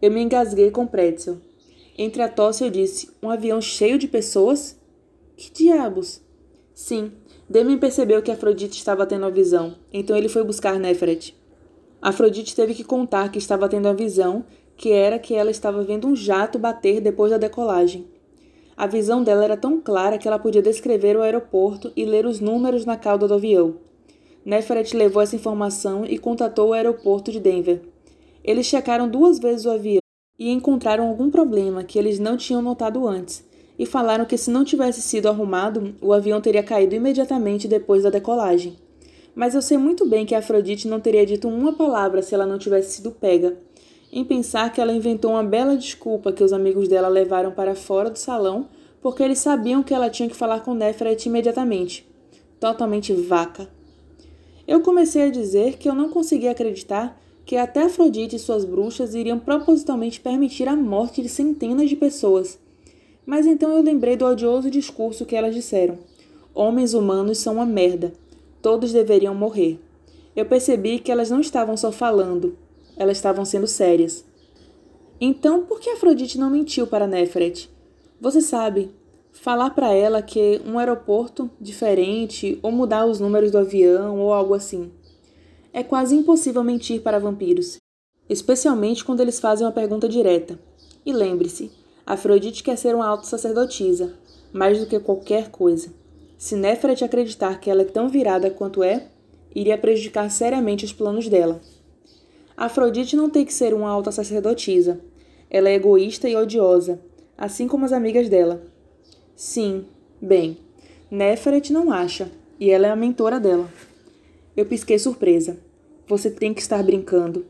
Eu 0.00 0.12
me 0.12 0.22
engasguei 0.22 0.70
com 0.70 0.86
pretzel. 0.86 1.38
Entre 1.98 2.22
a 2.22 2.28
tosse 2.28 2.62
eu 2.62 2.70
disse: 2.70 3.10
Um 3.20 3.28
avião 3.28 3.60
cheio 3.60 3.98
de 3.98 4.06
pessoas? 4.06 4.78
Que 5.36 5.50
diabos? 5.50 6.20
Sim, 6.74 7.10
Demian 7.50 7.78
percebeu 7.78 8.22
que 8.22 8.30
Afrodite 8.30 8.78
estava 8.78 9.04
tendo 9.04 9.26
a 9.26 9.30
visão, 9.30 9.74
então 9.92 10.16
ele 10.16 10.28
foi 10.28 10.44
buscar 10.44 10.78
Neferet. 10.78 11.34
Afrodite 12.00 12.54
teve 12.54 12.72
que 12.72 12.84
contar 12.84 13.32
que 13.32 13.38
estava 13.38 13.68
tendo 13.68 13.88
a 13.88 13.92
visão 13.92 14.44
que 14.76 14.92
era 14.92 15.18
que 15.18 15.34
ela 15.34 15.50
estava 15.50 15.82
vendo 15.82 16.06
um 16.06 16.14
jato 16.14 16.58
bater 16.58 17.00
depois 17.00 17.30
da 17.30 17.38
decolagem. 17.38 18.06
A 18.76 18.86
visão 18.86 19.22
dela 19.22 19.44
era 19.44 19.56
tão 19.56 19.80
clara 19.80 20.18
que 20.18 20.28
ela 20.28 20.38
podia 20.38 20.60
descrever 20.60 21.16
o 21.16 21.22
aeroporto 21.22 21.90
e 21.96 22.04
ler 22.04 22.26
os 22.26 22.40
números 22.40 22.84
na 22.84 22.96
cauda 22.96 23.26
do 23.26 23.34
avião. 23.34 23.76
Neferet 24.44 24.94
levou 24.94 25.22
essa 25.22 25.34
informação 25.34 26.04
e 26.04 26.18
contatou 26.18 26.68
o 26.68 26.72
aeroporto 26.74 27.32
de 27.32 27.40
Denver. 27.40 27.80
Eles 28.44 28.66
checaram 28.66 29.08
duas 29.08 29.38
vezes 29.38 29.64
o 29.64 29.70
avião 29.70 30.02
e 30.38 30.52
encontraram 30.52 31.08
algum 31.08 31.30
problema 31.30 31.82
que 31.82 31.98
eles 31.98 32.18
não 32.18 32.36
tinham 32.36 32.60
notado 32.60 33.08
antes, 33.08 33.44
e 33.78 33.86
falaram 33.86 34.24
que 34.24 34.36
se 34.36 34.50
não 34.50 34.64
tivesse 34.64 35.00
sido 35.00 35.28
arrumado, 35.28 35.94
o 36.00 36.12
avião 36.12 36.40
teria 36.40 36.62
caído 36.62 36.94
imediatamente 36.94 37.66
depois 37.66 38.02
da 38.02 38.10
decolagem. 38.10 38.76
Mas 39.34 39.54
eu 39.54 39.62
sei 39.62 39.76
muito 39.76 40.06
bem 40.06 40.24
que 40.24 40.34
Afrodite 40.34 40.86
não 40.88 41.00
teria 41.00 41.26
dito 41.26 41.48
uma 41.48 41.72
palavra 41.72 42.22
se 42.22 42.34
ela 42.34 42.46
não 42.46 42.58
tivesse 42.58 42.96
sido 42.96 43.10
pega, 43.10 43.56
em 44.16 44.24
pensar 44.24 44.72
que 44.72 44.80
ela 44.80 44.94
inventou 44.94 45.32
uma 45.32 45.44
bela 45.44 45.76
desculpa 45.76 46.32
que 46.32 46.42
os 46.42 46.50
amigos 46.50 46.88
dela 46.88 47.06
levaram 47.06 47.52
para 47.52 47.74
fora 47.74 48.08
do 48.08 48.18
salão 48.18 48.66
porque 49.02 49.22
eles 49.22 49.38
sabiam 49.38 49.82
que 49.82 49.92
ela 49.92 50.08
tinha 50.08 50.26
que 50.26 50.34
falar 50.34 50.60
com 50.60 50.72
Nefret 50.72 51.26
imediatamente. 51.26 52.08
Totalmente 52.58 53.12
vaca. 53.12 53.68
Eu 54.66 54.80
comecei 54.80 55.24
a 55.24 55.30
dizer 55.30 55.76
que 55.76 55.86
eu 55.86 55.94
não 55.94 56.08
conseguia 56.08 56.52
acreditar 56.52 57.20
que 57.44 57.56
até 57.56 57.82
Afrodite 57.82 58.36
e 58.36 58.38
suas 58.38 58.64
bruxas 58.64 59.14
iriam 59.14 59.38
propositalmente 59.38 60.18
permitir 60.18 60.66
a 60.66 60.74
morte 60.74 61.20
de 61.20 61.28
centenas 61.28 61.90
de 61.90 61.94
pessoas. 61.94 62.58
Mas 63.26 63.44
então 63.44 63.70
eu 63.76 63.82
lembrei 63.82 64.16
do 64.16 64.24
odioso 64.24 64.70
discurso 64.70 65.26
que 65.26 65.36
elas 65.36 65.54
disseram: 65.54 65.98
Homens 66.54 66.94
humanos 66.94 67.36
são 67.36 67.56
uma 67.56 67.66
merda. 67.66 68.14
Todos 68.62 68.94
deveriam 68.94 69.34
morrer. 69.34 69.78
Eu 70.34 70.46
percebi 70.46 71.00
que 71.00 71.12
elas 71.12 71.28
não 71.28 71.40
estavam 71.40 71.76
só 71.76 71.92
falando, 71.92 72.56
elas 72.96 73.16
estavam 73.16 73.44
sendo 73.44 73.66
sérias. 73.66 74.24
Então, 75.20 75.62
por 75.62 75.80
que 75.80 75.90
Afrodite 75.90 76.38
não 76.38 76.50
mentiu 76.50 76.86
para 76.86 77.06
Nefret? 77.06 77.70
Você 78.20 78.40
sabe, 78.40 78.90
falar 79.32 79.70
para 79.70 79.92
ela 79.92 80.22
que 80.22 80.60
um 80.66 80.78
aeroporto 80.78 81.50
diferente 81.60 82.58
ou 82.62 82.72
mudar 82.72 83.06
os 83.06 83.20
números 83.20 83.50
do 83.50 83.58
avião 83.58 84.18
ou 84.18 84.32
algo 84.32 84.54
assim. 84.54 84.90
É 85.72 85.82
quase 85.82 86.16
impossível 86.16 86.64
mentir 86.64 87.02
para 87.02 87.18
vampiros, 87.18 87.76
especialmente 88.28 89.04
quando 89.04 89.20
eles 89.20 89.38
fazem 89.38 89.66
uma 89.66 89.72
pergunta 89.72 90.08
direta. 90.08 90.58
E 91.04 91.12
lembre-se, 91.12 91.70
Afrodite 92.04 92.62
quer 92.62 92.76
ser 92.76 92.94
uma 92.94 93.06
auto-sacerdotisa, 93.06 94.14
mais 94.52 94.78
do 94.78 94.86
que 94.86 94.98
qualquer 94.98 95.50
coisa. 95.50 95.92
Se 96.38 96.56
Nefret 96.56 97.04
acreditar 97.04 97.60
que 97.60 97.70
ela 97.70 97.82
é 97.82 97.86
tão 97.86 98.08
virada 98.08 98.50
quanto 98.50 98.82
é, 98.82 99.08
iria 99.54 99.78
prejudicar 99.78 100.30
seriamente 100.30 100.84
os 100.84 100.92
planos 100.92 101.28
dela. 101.28 101.60
Afrodite 102.56 103.14
não 103.14 103.28
tem 103.28 103.44
que 103.44 103.52
ser 103.52 103.74
uma 103.74 103.90
alta 103.90 104.10
sacerdotisa. 104.10 105.00
Ela 105.50 105.68
é 105.68 105.74
egoísta 105.74 106.28
e 106.28 106.34
odiosa, 106.34 107.00
assim 107.36 107.68
como 107.68 107.84
as 107.84 107.92
amigas 107.92 108.28
dela. 108.28 108.62
Sim, 109.34 109.84
bem, 110.20 110.58
Neferet 111.10 111.72
não 111.72 111.92
acha, 111.92 112.30
e 112.58 112.70
ela 112.70 112.86
é 112.86 112.90
a 112.90 112.96
mentora 112.96 113.38
dela. 113.38 113.68
Eu 114.56 114.64
pisquei 114.64 114.98
surpresa. 114.98 115.58
Você 116.08 116.30
tem 116.30 116.54
que 116.54 116.60
estar 116.60 116.82
brincando. 116.82 117.44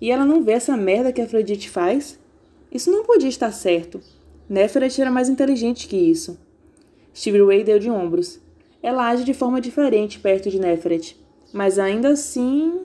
E 0.00 0.10
ela 0.10 0.24
não 0.24 0.42
vê 0.42 0.52
essa 0.52 0.76
merda 0.76 1.12
que 1.12 1.20
Afrodite 1.20 1.68
faz? 1.68 2.18
Isso 2.70 2.90
não 2.90 3.04
podia 3.04 3.28
estar 3.28 3.50
certo. 3.50 4.00
Neferet 4.48 5.00
era 5.00 5.10
mais 5.10 5.28
inteligente 5.28 5.88
que 5.88 5.96
isso. 5.96 6.38
Stevie 7.14 7.44
Ray 7.44 7.64
deu 7.64 7.78
de 7.78 7.90
ombros. 7.90 8.38
Ela 8.82 9.08
age 9.08 9.24
de 9.24 9.34
forma 9.34 9.60
diferente 9.60 10.20
perto 10.20 10.48
de 10.48 10.60
Neferet, 10.60 11.16
mas 11.52 11.78
ainda 11.78 12.10
assim 12.10 12.80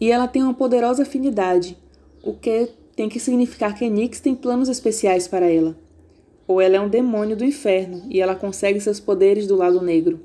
e 0.00 0.10
ela 0.10 0.28
tem 0.28 0.42
uma 0.42 0.54
poderosa 0.54 1.02
afinidade, 1.02 1.76
o 2.22 2.32
que 2.34 2.68
tem 2.94 3.08
que 3.08 3.20
significar 3.20 3.74
que 3.74 3.88
Nix 3.88 4.20
tem 4.20 4.34
planos 4.34 4.68
especiais 4.68 5.28
para 5.28 5.50
ela. 5.50 5.76
Ou 6.48 6.60
ela 6.60 6.76
é 6.76 6.80
um 6.80 6.88
demônio 6.88 7.36
do 7.36 7.44
inferno 7.44 8.04
e 8.08 8.20
ela 8.20 8.34
consegue 8.34 8.80
seus 8.80 9.00
poderes 9.00 9.46
do 9.46 9.56
lado 9.56 9.82
negro. 9.82 10.20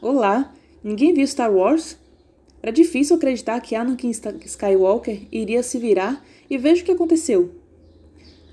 Olá, 0.00 0.54
ninguém 0.82 1.12
viu 1.12 1.26
Star 1.26 1.52
Wars? 1.52 1.98
Era 2.62 2.72
difícil 2.72 3.16
acreditar 3.16 3.60
que 3.60 3.74
Anakin 3.74 4.10
Skywalker 4.10 5.22
iria 5.30 5.62
se 5.62 5.78
virar 5.78 6.24
e 6.48 6.56
veja 6.56 6.82
o 6.82 6.84
que 6.84 6.92
aconteceu. 6.92 7.54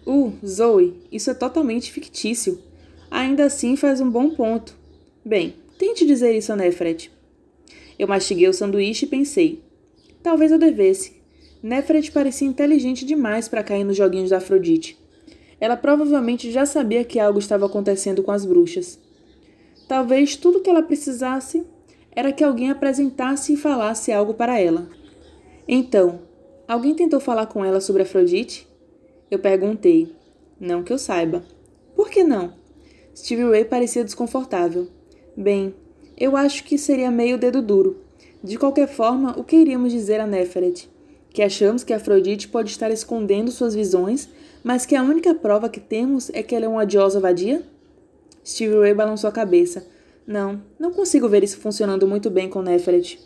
Uh, 0.06 0.34
Zoe, 0.46 0.94
isso 1.12 1.32
é 1.32 1.34
totalmente 1.34 1.92
fictício. 1.92 2.62
Ainda 3.10 3.46
assim 3.46 3.76
faz 3.76 4.02
um 4.02 4.10
bom 4.10 4.30
ponto. 4.32 4.76
Bem, 5.24 5.56
tente 5.80 6.06
dizer 6.06 6.36
isso 6.36 6.52
a 6.54 6.56
Nefret. 6.56 7.12
Eu 7.98 8.08
mastiguei 8.08 8.48
o 8.48 8.54
sanduíche 8.54 9.06
e 9.06 9.10
pensei. 9.10 9.64
Talvez 10.26 10.52
eu 10.52 10.58
devesse. 10.58 11.22
Nefret 11.62 12.12
parecia 12.12 12.48
inteligente 12.48 13.06
demais 13.06 13.48
para 13.48 13.64
cair 13.64 13.84
nos 13.84 13.96
joguinhos 13.96 14.32
da 14.32 14.38
Afrodite. 14.38 14.98
Ela 15.62 15.78
provavelmente 15.78 16.52
já 16.52 16.66
sabia 16.66 17.04
que 17.04 17.20
algo 17.20 17.38
estava 17.38 17.68
acontecendo 17.68 18.24
com 18.24 18.32
as 18.32 18.44
bruxas. 18.44 19.00
Talvez 19.88 20.36
tudo 20.36 20.62
que 20.62 20.70
ela 20.70 20.82
precisasse 20.82 21.64
era 22.12 22.32
que 22.32 22.44
alguém 22.44 22.72
apresentasse 22.72 23.54
e 23.54 23.56
falasse 23.56 24.12
algo 24.12 24.34
para 24.34 24.60
ela. 24.60 24.90
Então, 25.68 26.22
alguém 26.68 26.96
tentou 26.96 27.20
falar 27.20 27.46
com 27.46 27.64
ela 27.64 27.80
sobre 27.80 28.02
Afrodite? 28.02 28.68
Eu 29.30 29.38
perguntei. 29.38 30.12
Não 30.60 30.82
que 30.82 30.92
eu 30.92 30.98
saiba. 30.98 31.46
Por 31.96 32.10
que 32.10 32.24
não? 32.24 32.56
Stevie 33.16 33.48
Ray 33.48 33.66
parecia 33.66 34.04
desconfortável. 34.04 34.88
Bem, 35.38 35.76
eu 36.18 36.36
acho 36.36 36.64
que 36.64 36.80
seria 36.80 37.12
meio 37.12 37.38
dedo 37.38 37.62
duro. 37.62 38.05
De 38.46 38.60
qualquer 38.60 38.88
forma, 38.88 39.34
o 39.40 39.44
que 39.44 39.56
iríamos 39.56 39.92
dizer 39.92 40.20
a 40.20 40.28
Neferet? 40.28 40.88
Que 41.32 41.42
achamos 41.42 41.84
que 41.84 41.92
Afrodite 41.92 42.48
pode 42.48 42.70
estar 42.70 42.92
escondendo 42.92 43.50
suas 43.50 43.74
visões, 43.74 44.30
mas 44.64 44.86
que 44.86 44.96
a 44.96 45.02
única 45.02 45.34
prova 45.34 45.68
que 45.68 45.80
temos 45.80 46.30
é 46.32 46.44
que 46.44 46.54
ela 46.54 46.66
é 46.66 46.68
uma 46.68 46.84
odiosa 46.84 47.20
vadia? 47.20 47.64
Stevie 48.46 48.78
Ray 48.78 48.94
balançou 48.94 49.28
a 49.28 49.34
cabeça. 49.34 49.88
Não, 50.28 50.62
não 50.78 50.92
consigo 50.92 51.28
ver 51.28 51.44
isso 51.44 51.58
funcionando 51.58 52.08
muito 52.08 52.30
bem 52.30 52.48
com 52.48 52.62
Neferet. 52.62 53.20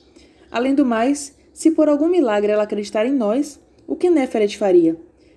Além 0.50 0.74
do 0.74 0.86
mais, 0.86 1.36
se 1.52 1.72
por 1.72 1.90
algum 1.90 2.08
milagre 2.08 2.54
ela 2.54 2.64
acreditar 2.64 3.06
em 3.06 3.12
nós, 3.12 3.60
o 3.86 3.98
que 3.98 4.10
Neferet 4.10 4.58
faria? 4.58 4.96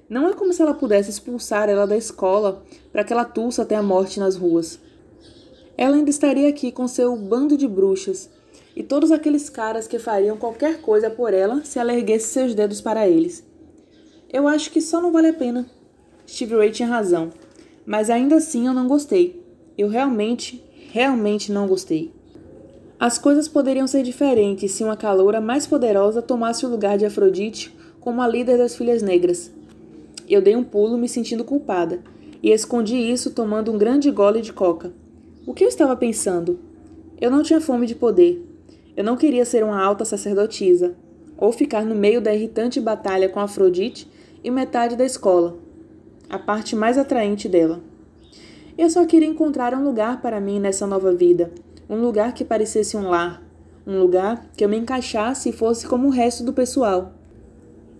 Não 0.09 0.29
é 0.29 0.33
como 0.33 0.53
se 0.53 0.63
ela 0.63 0.75
pudesse 0.75 1.11
expulsar 1.11 1.69
ela 1.69 1.89
da 1.89 1.97
escola 1.97 2.63
para 2.93 3.03
que 3.03 3.13
ela 3.13 3.25
tussa 3.25 3.63
até 3.63 3.75
a 3.75 3.83
morte 3.83 4.21
nas 4.21 4.37
ruas. 4.37 4.79
Ela 5.77 5.97
ainda 5.97 6.11
estaria 6.11 6.49
aqui 6.49 6.71
com 6.71 6.87
seu 6.87 7.17
bando 7.17 7.57
de 7.57 7.67
bruxas, 7.67 8.31
e 8.75 8.83
todos 8.83 9.13
aqueles 9.13 9.49
caras 9.49 9.87
que 9.87 9.99
fariam 9.99 10.37
qualquer 10.37 10.81
coisa 10.81 11.11
por 11.11 11.35
ela 11.35 11.65
se 11.65 11.79
ela 11.79 11.95
erguesse 11.95 12.29
seus 12.29 12.55
dedos 12.55 12.81
para 12.81 13.09
eles. 13.09 13.45
Eu 14.33 14.49
acho 14.49 14.71
que 14.71 14.81
só 14.81 15.01
não 15.01 15.13
vale 15.13 15.29
a 15.29 15.35
pena. 15.35 15.67
Steve 16.27 16.57
Ray 16.57 16.71
tinha 16.71 16.89
razão, 16.89 17.31
mas 17.85 18.09
ainda 18.09 18.37
assim 18.37 18.67
eu 18.67 18.73
não 18.73 18.89
gostei. 18.89 19.43
Eu 19.77 19.89
realmente, 19.89 20.65
realmente 20.91 21.53
não 21.53 21.67
gostei. 21.67 22.13
As 22.99 23.19
coisas 23.19 23.49
poderiam 23.49 23.87
ser 23.87 24.03
diferentes 24.03 24.73
se 24.73 24.85
uma 24.85 24.97
caloura 24.97 25.41
mais 25.41 25.67
poderosa 25.67 26.23
tomasse 26.23 26.65
o 26.65 26.69
lugar 26.69 26.97
de 26.97 27.05
Afrodite 27.05 27.77
como 28.01 28.23
a 28.23 28.29
líder 28.29 28.59
das 28.59 28.77
filhas 28.77 29.03
negras. 29.03 29.51
Eu 30.29 30.41
dei 30.41 30.55
um 30.57 30.65
pulo 30.65 30.97
me 30.97 31.09
sentindo 31.09 31.45
culpada 31.45 32.01
e 32.43 32.51
escondi 32.51 32.97
isso 32.97 33.31
tomando 33.31 33.73
um 33.73 33.79
grande 33.79 34.11
gole 34.11 34.41
de 34.41 34.53
coca. 34.53 34.93
O 35.47 35.53
que 35.53 35.65
eu 35.65 35.69
estava 35.69 35.97
pensando? 35.97 36.59
Eu 37.21 37.31
não 37.31 37.43
tinha 37.43 37.61
fome 37.61 37.87
de 37.87 37.95
poder. 37.95 38.52
Eu 38.97 39.03
não 39.03 39.17
queria 39.17 39.45
ser 39.45 39.65
uma 39.65 39.83
alta 39.83 40.05
sacerdotisa, 40.05 40.95
ou 41.37 41.51
ficar 41.51 41.85
no 41.85 41.95
meio 41.95 42.21
da 42.21 42.35
irritante 42.35 42.81
batalha 42.81 43.29
com 43.29 43.41
Afrodite 43.41 44.09
e 44.45 44.51
metade 44.51 44.97
da 44.97 45.05
escola, 45.05 45.57
a 46.29 46.39
parte 46.39 46.77
mais 46.77 46.99
atraente 46.99 47.49
dela. 47.49 47.81
Eu 48.77 48.91
só 48.91 49.07
queria 49.07 49.29
encontrar 49.29 49.75
um 49.75 49.83
lugar 49.83 50.21
para 50.21 50.41
mim 50.41 50.61
nessa 50.61 50.87
nova 50.87 51.13
vida, 51.15 51.51
um 51.89 52.03
lugar 52.03 52.35
que 52.35 52.45
parecesse 52.45 52.97
um 52.97 53.09
lar, 53.09 53.43
um 53.87 53.99
lugar 53.99 54.47
que 54.57 54.65
eu 54.65 54.69
me 54.69 54.77
encaixasse 54.77 55.49
e 55.49 55.53
fosse 55.53 55.87
como 55.87 56.09
o 56.09 56.11
resto 56.11 56.45
do 56.45 56.53
pessoal. 56.53 57.13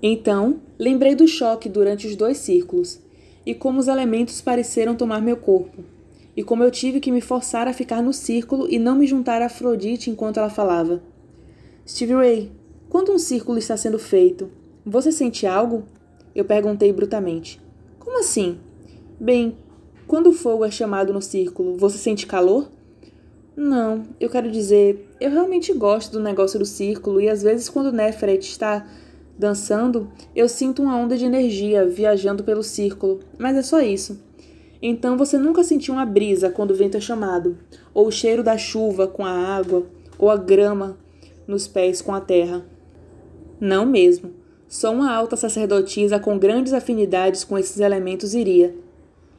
Então, 0.03 0.61
lembrei 0.79 1.15
do 1.15 1.27
choque 1.27 1.69
durante 1.69 2.07
os 2.07 2.17
dois 2.17 2.39
círculos 2.39 3.01
e 3.47 3.55
como 3.55 3.81
os 3.81 3.89
elementos 3.89 4.41
pareceram 4.41 4.95
tomar 4.95 5.21
meu 5.21 5.37
corpo 5.37 5.92
e 6.37 6.43
como 6.43 6.65
eu 6.65 6.71
tive 6.71 7.01
que 7.01 7.13
me 7.13 7.21
forçar 7.21 7.69
a 7.69 7.73
ficar 7.73 8.03
no 8.03 8.13
círculo 8.13 8.67
e 8.69 8.79
não 8.79 8.97
me 8.97 9.07
juntar 9.07 9.43
a 9.43 9.47
Afrodite 9.47 10.11
enquanto 10.11 10.39
ela 10.39 10.49
falava. 10.49 11.03
Stevie 11.87 12.15
Ray, 12.15 12.53
quando 12.89 13.13
um 13.13 13.19
círculo 13.19 13.59
está 13.59 13.77
sendo 13.77 13.99
feito, 13.99 14.51
você 14.85 15.13
sente 15.13 15.47
algo? 15.47 15.85
Eu 16.35 16.45
perguntei 16.45 16.93
brutamente. 16.93 17.61
Como 17.99 18.19
assim? 18.19 18.59
Bem, 19.21 19.57
quando 20.07 20.29
o 20.29 20.33
fogo 20.33 20.65
é 20.65 20.71
chamado 20.71 21.13
no 21.13 21.23
círculo, 21.23 21.77
você 21.77 21.99
sente 21.99 22.27
calor? 22.27 22.69
Não, 23.55 24.05
eu 24.19 24.31
quero 24.31 24.51
dizer, 24.51 25.09
eu 25.21 25.31
realmente 25.31 25.73
gosto 25.75 26.13
do 26.13 26.21
negócio 26.21 26.59
do 26.59 26.65
círculo 26.65 27.21
e 27.21 27.29
às 27.29 27.43
vezes 27.43 27.69
quando 27.69 27.93
Neferet 27.93 28.45
está 28.47 28.87
dançando, 29.39 30.11
eu 30.35 30.49
sinto 30.49 30.83
uma 30.83 30.97
onda 30.97 31.17
de 31.17 31.25
energia 31.25 31.87
viajando 31.87 32.43
pelo 32.45 32.63
círculo, 32.63 33.21
mas 33.39 33.57
é 33.57 33.63
só 33.63 33.81
isso. 33.81 34.19
Então 34.83 35.17
você 35.17 35.39
nunca 35.39 35.63
sentiu 35.63 35.95
uma 35.95 36.05
brisa 36.05 36.51
quando 36.51 36.73
o 36.73 36.75
vento 36.75 36.97
é 36.97 37.01
chamado, 37.01 37.57
ou 37.95 38.09
o 38.09 38.13
cheiro 38.13 38.43
da 38.43 38.59
chuva 38.59 39.07
com 39.07 39.25
a 39.25 39.31
água, 39.31 39.87
ou 40.19 40.29
a 40.29 40.37
grama 40.37 40.99
nos 41.47 41.69
pés 41.69 42.03
com 42.03 42.13
a 42.13 42.21
terra. 42.21 42.67
Não 43.61 43.87
mesmo. 43.87 44.33
Só 44.67 44.93
uma 44.93 45.15
alta 45.15 45.37
sacerdotisa 45.37 46.19
com 46.19 46.39
grandes 46.39 46.73
afinidades 46.73 47.45
com 47.45 47.57
esses 47.57 47.79
elementos 47.79 48.35
iria. 48.35 48.75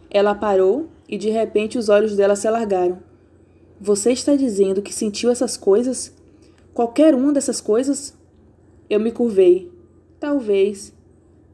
Ela 0.09 0.33
parou 0.33 0.88
e 1.09 1.17
de 1.17 1.29
repente 1.29 1.77
os 1.77 1.89
olhos 1.89 2.15
dela 2.15 2.35
se 2.35 2.47
alargaram. 2.47 3.00
Você 3.81 4.12
está 4.12 4.35
dizendo 4.35 4.81
que 4.81 4.93
sentiu 4.93 5.29
essas 5.29 5.57
coisas? 5.57 6.13
Qualquer 6.73 7.13
uma 7.15 7.33
dessas 7.33 7.59
coisas? 7.59 8.15
Eu 8.89 9.00
me 9.00 9.12
curvei. 9.12 9.69
Talvez. 10.19 10.93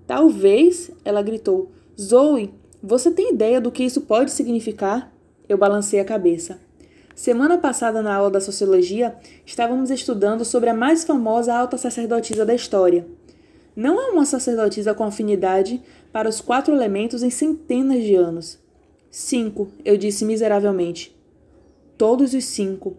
Talvez, 0.06 0.92
ela 1.04 1.22
gritou. 1.22 1.72
Zoe, 2.00 2.54
você 2.82 3.12
tem 3.12 3.34
ideia 3.34 3.60
do 3.60 3.72
que 3.72 3.84
isso 3.84 4.02
pode 4.02 4.32
significar? 4.32 5.12
Eu 5.48 5.58
balancei 5.58 6.00
a 6.00 6.06
cabeça. 6.06 6.60
Semana 7.14 7.58
passada, 7.58 8.02
na 8.02 8.16
aula 8.16 8.32
da 8.32 8.40
sociologia, 8.40 9.14
estávamos 9.46 9.92
estudando 9.92 10.46
sobre 10.46 10.70
a 10.70 10.74
mais 10.74 11.04
famosa 11.04 11.54
alta 11.54 11.78
sacerdotisa 11.78 12.46
da 12.46 12.56
história. 12.56 13.06
Não 13.76 14.00
é 14.00 14.12
uma 14.12 14.26
sacerdotisa 14.26 14.94
com 14.94 15.04
afinidade 15.04 15.82
para 16.14 16.30
os 16.30 16.40
quatro 16.40 16.74
elementos 16.74 17.22
em 17.22 17.30
centenas 17.30 18.02
de 18.04 18.16
anos. 18.16 18.58
Cinco, 19.12 19.70
eu 19.84 19.98
disse 19.98 20.24
miseravelmente. 20.24 21.14
Todos 21.98 22.34
os 22.34 22.46
cinco. 22.46 22.96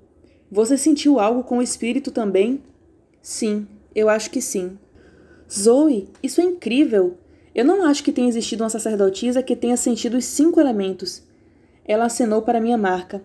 Você 0.53 0.77
sentiu 0.77 1.19
algo 1.19 1.43
com 1.43 1.57
o 1.57 1.63
espírito 1.63 2.11
também? 2.11 2.63
Sim, 3.23 3.67
eu 3.95 4.11
acho 4.11 4.31
que 4.31 4.43
sim. 4.43 4.79
Zoe, 5.51 6.09
isso 6.23 6.41
é 6.43 6.45
incrível! 6.45 7.17
Eu 7.55 7.65
não 7.65 7.85
acho 7.85 8.05
que 8.05 8.13
tenha 8.13 8.29
existido 8.29 8.63
uma 8.63 8.71
sacerdotisa 8.71 9.43
que 9.43 9.57
tenha 9.57 9.77
sentido 9.77 10.17
os 10.17 10.25
cinco 10.25 10.61
elementos. 10.61 11.23
Ela 11.85 12.07
acenou 12.07 12.43
para 12.43 12.61
minha 12.61 12.79
marca. 12.79 13.23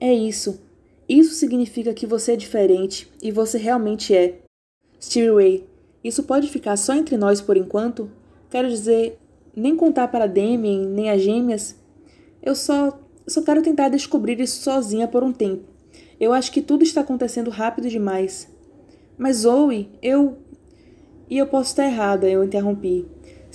É 0.00 0.12
isso. 0.12 0.60
Isso 1.08 1.34
significa 1.34 1.94
que 1.94 2.06
você 2.06 2.32
é 2.32 2.36
diferente 2.36 3.10
e 3.22 3.30
você 3.30 3.58
realmente 3.58 4.14
é. 4.14 4.40
Stevie 5.00 5.64
isso 6.06 6.22
pode 6.22 6.48
ficar 6.48 6.76
só 6.76 6.94
entre 6.94 7.16
nós 7.16 7.40
por 7.40 7.56
enquanto? 7.56 8.08
Quero 8.48 8.68
dizer, 8.68 9.18
nem 9.56 9.74
contar 9.74 10.06
para 10.06 10.28
Demian, 10.28 10.86
nem 10.86 11.10
as 11.10 11.20
gêmeas. 11.20 11.74
Eu 12.40 12.54
só, 12.54 12.96
só 13.26 13.42
quero 13.42 13.60
tentar 13.60 13.88
descobrir 13.88 14.38
isso 14.38 14.62
sozinha 14.62 15.08
por 15.08 15.24
um 15.24 15.32
tempo. 15.32 15.64
Eu 16.20 16.32
acho 16.32 16.52
que 16.52 16.62
tudo 16.62 16.84
está 16.84 17.00
acontecendo 17.00 17.50
rápido 17.50 17.88
demais. 17.88 18.48
Mas 19.18 19.38
Zoe, 19.38 19.88
eu. 20.00 20.38
E 21.28 21.38
eu 21.38 21.48
posso 21.48 21.70
estar 21.70 21.86
errada, 21.86 22.30
eu 22.30 22.44
interrompi. 22.44 23.04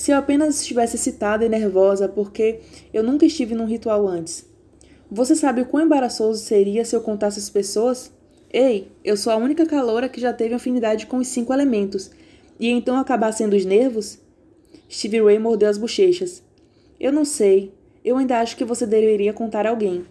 Se 0.01 0.09
eu 0.09 0.17
apenas 0.17 0.59
estivesse 0.59 0.95
excitada 0.95 1.45
e 1.45 1.49
nervosa 1.49 2.09
porque 2.09 2.59
eu 2.91 3.03
nunca 3.03 3.23
estive 3.23 3.53
num 3.53 3.67
ritual 3.67 4.07
antes. 4.07 4.43
Você 5.11 5.35
sabe 5.35 5.61
o 5.61 5.65
quão 5.67 5.83
embaraçoso 5.83 6.43
seria 6.43 6.83
se 6.83 6.95
eu 6.95 7.01
contasse 7.01 7.37
às 7.37 7.51
pessoas? 7.51 8.11
Ei, 8.51 8.87
eu 9.05 9.15
sou 9.15 9.31
a 9.31 9.35
única 9.35 9.63
caloura 9.63 10.09
que 10.09 10.19
já 10.19 10.33
teve 10.33 10.55
afinidade 10.55 11.05
com 11.05 11.17
os 11.17 11.27
cinco 11.27 11.53
elementos, 11.53 12.09
e 12.59 12.67
então 12.67 12.97
acabar 12.97 13.31
sendo 13.31 13.55
os 13.55 13.63
nervos? 13.63 14.17
Stevie 14.89 15.21
Ray 15.21 15.37
mordeu 15.37 15.69
as 15.69 15.77
bochechas. 15.77 16.41
Eu 16.99 17.13
não 17.13 17.23
sei. 17.23 17.71
Eu 18.03 18.17
ainda 18.17 18.39
acho 18.39 18.57
que 18.57 18.65
você 18.65 18.87
deveria 18.87 19.33
contar 19.33 19.67
a 19.67 19.69
alguém. 19.69 20.03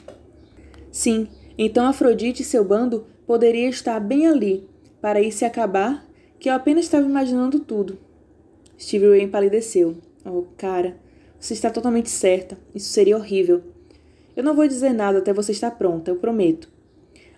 Sim, 0.93 1.27
então 1.59 1.85
Afrodite 1.85 2.43
e 2.43 2.47
seu 2.47 2.65
bando 2.65 3.09
poderia 3.27 3.69
estar 3.69 3.99
bem 3.99 4.29
ali, 4.29 4.69
para 5.01 5.21
ir 5.21 5.33
se 5.33 5.45
acabar, 5.45 6.07
que 6.39 6.49
eu 6.49 6.55
apenas 6.55 6.85
estava 6.85 7.05
imaginando 7.05 7.59
tudo. 7.59 7.99
Stevie 8.81 9.11
Ray 9.11 9.23
empalideceu. 9.23 9.97
Oh, 10.25 10.45
cara, 10.57 10.97
você 11.39 11.53
está 11.53 11.69
totalmente 11.71 12.09
certa. 12.09 12.57
Isso 12.75 12.89
seria 12.89 13.17
horrível. 13.17 13.63
Eu 14.35 14.43
não 14.43 14.55
vou 14.55 14.67
dizer 14.67 14.95
nada 14.95 15.19
até 15.19 15.35
você 15.35 15.53
estar 15.53 15.73
pronta, 15.73 16.11
eu 16.11 16.17
prometo. 16.17 16.71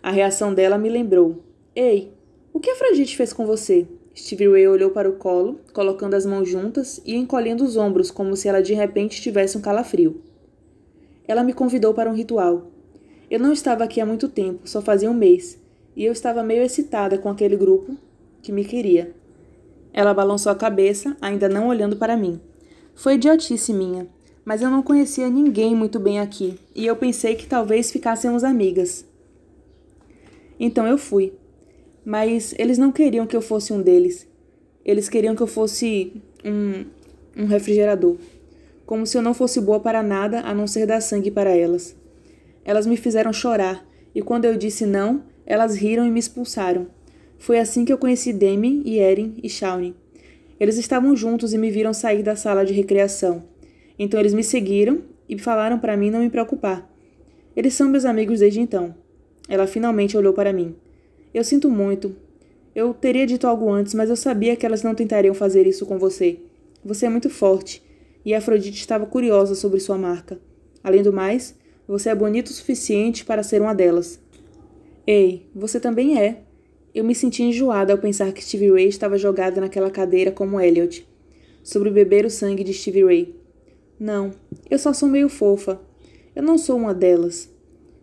A 0.00 0.12
reação 0.12 0.54
dela 0.54 0.78
me 0.78 0.88
lembrou. 0.88 1.42
Ei, 1.74 2.12
o 2.52 2.60
que 2.60 2.70
Afrodite 2.70 3.16
fez 3.16 3.32
com 3.32 3.44
você? 3.44 3.88
Stevie 4.14 4.48
Ray 4.48 4.68
olhou 4.68 4.90
para 4.90 5.08
o 5.08 5.14
colo, 5.14 5.58
colocando 5.72 6.14
as 6.14 6.24
mãos 6.24 6.48
juntas 6.48 7.02
e 7.04 7.16
encolhendo 7.16 7.64
os 7.64 7.76
ombros 7.76 8.10
como 8.10 8.36
se 8.36 8.46
ela 8.46 8.62
de 8.62 8.74
repente 8.74 9.20
tivesse 9.20 9.58
um 9.58 9.60
calafrio. 9.60 10.22
Ela 11.26 11.42
me 11.42 11.52
convidou 11.52 11.92
para 11.92 12.10
um 12.10 12.14
ritual. 12.14 12.70
Eu 13.28 13.40
não 13.40 13.52
estava 13.52 13.82
aqui 13.82 14.00
há 14.00 14.06
muito 14.06 14.28
tempo, 14.28 14.68
só 14.68 14.82
fazia 14.82 15.10
um 15.10 15.14
mês, 15.14 15.58
e 15.96 16.04
eu 16.04 16.12
estava 16.12 16.42
meio 16.42 16.62
excitada 16.62 17.16
com 17.18 17.28
aquele 17.28 17.56
grupo 17.56 17.96
que 18.42 18.52
me 18.52 18.64
queria. 18.64 19.14
Ela 19.92 20.14
balançou 20.14 20.50
a 20.50 20.56
cabeça, 20.56 21.16
ainda 21.20 21.48
não 21.48 21.68
olhando 21.68 21.96
para 21.96 22.16
mim. 22.16 22.40
Foi 22.94 23.14
idiotice 23.14 23.72
minha 23.72 24.08
mas 24.44 24.60
eu 24.60 24.70
não 24.70 24.82
conhecia 24.82 25.28
ninguém 25.28 25.74
muito 25.74 25.98
bem 26.00 26.18
aqui 26.18 26.58
e 26.74 26.86
eu 26.86 26.96
pensei 26.96 27.34
que 27.34 27.46
talvez 27.46 27.90
ficássemos 27.90 28.42
amigas. 28.42 29.04
Então 30.58 30.86
eu 30.86 30.98
fui. 30.98 31.32
Mas 32.04 32.52
eles 32.58 32.78
não 32.78 32.90
queriam 32.90 33.26
que 33.26 33.36
eu 33.36 33.40
fosse 33.40 33.72
um 33.72 33.80
deles. 33.80 34.26
Eles 34.84 35.08
queriam 35.08 35.36
que 35.36 35.42
eu 35.42 35.46
fosse 35.46 36.20
um, 36.44 36.84
um 37.36 37.46
refrigerador. 37.46 38.16
Como 38.84 39.06
se 39.06 39.16
eu 39.16 39.22
não 39.22 39.32
fosse 39.32 39.60
boa 39.60 39.78
para 39.78 40.02
nada 40.02 40.40
a 40.40 40.52
não 40.52 40.66
ser 40.66 40.86
dar 40.86 41.00
sangue 41.00 41.30
para 41.30 41.50
elas. 41.50 41.94
Elas 42.64 42.86
me 42.86 42.96
fizeram 42.96 43.32
chorar 43.32 43.86
e 44.12 44.20
quando 44.20 44.44
eu 44.44 44.56
disse 44.56 44.84
não, 44.84 45.22
elas 45.46 45.76
riram 45.76 46.04
e 46.04 46.10
me 46.10 46.18
expulsaram. 46.18 46.88
Foi 47.42 47.58
assim 47.58 47.84
que 47.84 47.92
eu 47.92 47.98
conheci 47.98 48.32
Demi 48.32 48.82
e 48.84 49.00
Erin 49.00 49.34
e 49.42 49.48
Shawnee. 49.48 49.96
Eles 50.60 50.78
estavam 50.78 51.16
juntos 51.16 51.52
e 51.52 51.58
me 51.58 51.72
viram 51.72 51.92
sair 51.92 52.22
da 52.22 52.36
sala 52.36 52.64
de 52.64 52.72
recreação. 52.72 53.42
Então 53.98 54.20
eles 54.20 54.32
me 54.32 54.44
seguiram 54.44 55.02
e 55.28 55.36
falaram 55.36 55.76
para 55.76 55.96
mim 55.96 56.08
não 56.08 56.20
me 56.20 56.30
preocupar. 56.30 56.88
Eles 57.56 57.74
são 57.74 57.88
meus 57.88 58.04
amigos 58.04 58.38
desde 58.38 58.60
então. 58.60 58.94
Ela 59.48 59.66
finalmente 59.66 60.16
olhou 60.16 60.32
para 60.32 60.52
mim. 60.52 60.76
Eu 61.34 61.42
sinto 61.42 61.68
muito. 61.68 62.14
Eu 62.76 62.94
teria 62.94 63.26
dito 63.26 63.44
algo 63.48 63.68
antes, 63.72 63.92
mas 63.92 64.08
eu 64.08 64.14
sabia 64.14 64.54
que 64.54 64.64
elas 64.64 64.84
não 64.84 64.94
tentariam 64.94 65.34
fazer 65.34 65.66
isso 65.66 65.84
com 65.84 65.98
você. 65.98 66.38
Você 66.84 67.06
é 67.06 67.08
muito 67.08 67.28
forte, 67.28 67.82
e 68.24 68.34
Afrodite 68.34 68.78
estava 68.78 69.04
curiosa 69.04 69.56
sobre 69.56 69.80
sua 69.80 69.98
marca. 69.98 70.38
Além 70.80 71.02
do 71.02 71.12
mais, 71.12 71.58
você 71.88 72.08
é 72.08 72.14
bonito 72.14 72.50
o 72.50 72.52
suficiente 72.52 73.24
para 73.24 73.42
ser 73.42 73.60
uma 73.60 73.74
delas. 73.74 74.20
Ei, 75.04 75.50
você 75.52 75.80
também 75.80 76.20
é. 76.20 76.44
Eu 76.94 77.04
me 77.04 77.14
senti 77.14 77.42
enjoada 77.42 77.90
ao 77.90 77.98
pensar 77.98 78.32
que 78.32 78.44
Stevie 78.44 78.70
Ray 78.70 78.86
estava 78.86 79.16
jogada 79.16 79.58
naquela 79.62 79.90
cadeira 79.90 80.30
como 80.30 80.60
Elliot, 80.60 81.08
sobre 81.62 81.88
beber 81.88 82.26
o 82.26 82.30
sangue 82.30 82.62
de 82.62 82.74
Stevie 82.74 83.04
Ray. 83.04 83.34
Não, 83.98 84.32
eu 84.68 84.78
só 84.78 84.92
sou 84.92 85.08
meio 85.08 85.30
fofa. 85.30 85.80
Eu 86.36 86.42
não 86.42 86.58
sou 86.58 86.76
uma 86.76 86.92
delas. 86.92 87.48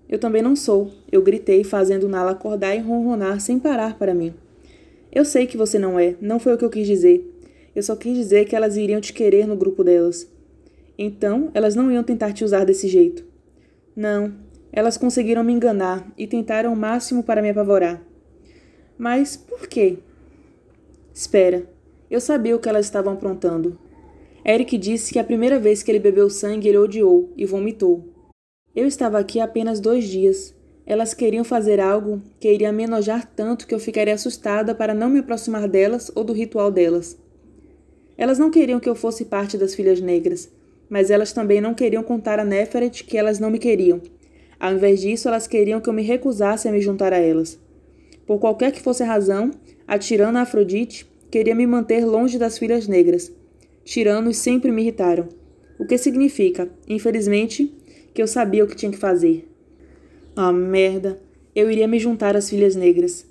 Eu 0.10 0.17
também 0.17 0.41
não 0.41 0.56
sou, 0.56 0.89
eu 1.12 1.21
gritei, 1.21 1.63
fazendo 1.63 2.10
Nala 2.10 2.32
acordar 2.32 2.75
e 2.75 2.80
ronronar 2.80 3.39
sem 3.39 3.60
parar 3.60 3.95
para 3.95 4.15
mim. 4.15 4.34
Eu 5.12 5.23
sei 5.23 5.45
que 5.45 5.56
você 5.56 5.78
não 5.78 5.99
é, 5.99 6.15
não 6.19 6.39
foi 6.39 6.56
o 6.56 6.58
que 6.58 6.65
eu 6.65 6.69
quis 6.71 6.88
dizer. 6.88 7.23
Eu 7.75 7.84
só 7.84 7.95
quis 7.95 8.17
dizer 8.17 8.45
que 8.45 8.56
elas 8.56 8.75
iriam 8.75 8.99
te 8.99 9.13
querer 9.13 9.45
no 9.45 9.56
grupo 9.56 9.84
delas. 9.84 10.28
Então, 10.97 11.52
elas 11.54 11.75
não 11.75 11.91
iam 11.91 12.04
tentar 12.04 12.34
te 12.34 12.43
usar 12.43 12.65
desse 12.65 12.88
jeito. 12.88 13.23
Não, 13.95 14.34
elas 14.71 14.97
conseguiram 14.97 15.43
me 15.43 15.54
enganar 15.54 16.12
e 16.17 16.25
tentaram 16.25 16.73
o 16.73 16.75
máximo 16.75 17.21
para 17.21 17.41
me 17.41 17.52
apavorar. 17.52 18.09
Mas 19.00 19.38
por 19.38 19.66
quê? 19.66 20.00
Espera, 21.14 21.64
eu 22.12 22.20
sabia 22.20 22.54
o 22.54 22.60
que 22.60 22.68
elas 22.68 22.86
estavam 22.86 23.14
aprontando. 23.14 23.80
Eric 24.46 24.78
disse 24.78 25.14
que 25.14 25.20
a 25.20 25.24
primeira 25.24 25.58
vez 25.58 25.82
que 25.82 25.90
ele 25.90 26.00
bebeu 26.00 26.30
sangue 26.30 26.68
ele 26.68 26.78
odiou 26.78 27.32
e 27.38 27.46
vomitou. 27.46 28.04
Eu 28.76 28.86
estava 28.86 29.18
aqui 29.18 29.40
apenas 29.40 29.80
dois 29.80 30.04
dias. 30.04 30.54
Elas 30.86 31.14
queriam 31.14 31.46
fazer 31.46 31.80
algo 31.80 32.22
que 32.42 32.52
iria 32.52 32.74
me 32.74 32.84
enojar 32.84 33.26
tanto 33.26 33.66
que 33.66 33.74
eu 33.74 33.80
ficaria 33.80 34.14
assustada 34.14 34.76
para 34.76 34.94
não 34.94 35.10
me 35.10 35.20
aproximar 35.20 35.66
delas 35.70 36.12
ou 36.14 36.26
do 36.26 36.34
ritual 36.34 36.70
delas. 36.70 37.18
Elas 38.18 38.38
não 38.38 38.52
queriam 38.52 38.82
que 38.82 38.90
eu 38.90 38.96
fosse 38.96 39.24
parte 39.24 39.58
das 39.58 39.74
filhas 39.74 40.02
negras, 40.02 40.52
mas 40.90 41.10
elas 41.10 41.32
também 41.32 41.62
não 41.62 41.74
queriam 41.74 42.04
contar 42.04 42.38
a 42.38 42.44
Neferet 42.44 43.06
que 43.06 43.18
elas 43.18 43.40
não 43.40 43.50
me 43.50 43.60
queriam. 43.60 44.02
Ao 44.60 44.74
invés 44.74 45.00
disso, 45.00 45.30
elas 45.30 45.48
queriam 45.48 45.80
que 45.80 45.88
eu 45.88 45.94
me 45.94 46.04
recusasse 46.04 46.68
a 46.68 46.72
me 46.72 46.82
juntar 46.82 47.14
a 47.14 47.18
elas. 47.18 47.58
Por 48.30 48.38
qualquer 48.38 48.72
que 48.72 48.80
fosse 48.80 49.02
a 49.02 49.08
razão, 49.08 49.50
a 49.88 49.98
tirana 49.98 50.44
Afrodite 50.44 51.10
queria 51.32 51.56
me 51.56 51.65
manter 51.65 52.06
longe 52.06 52.38
das 52.38 52.60
filhas 52.60 52.88
negras, 52.88 53.32
Tiranos 53.84 54.38
sempre 54.38 54.72
me 54.72 54.84
irritaram. 54.84 55.28
O 55.80 55.88
que 55.88 55.98
significa, 55.98 56.70
infelizmente, 56.88 57.74
que 58.13 58.22
eu 58.22 58.28
sabia 58.28 58.63
o 58.63 58.68
que 58.68 58.76
tinha 58.76 58.92
que 58.92 59.00
fazer. 59.00 59.52
Ah, 60.36 60.52
merda. 60.52 61.20
Eu 61.56 61.72
iria 61.72 61.88
me 61.88 61.98
juntar 61.98 62.38
às 62.38 62.52
filhas 62.52 62.76
negras. 62.76 63.26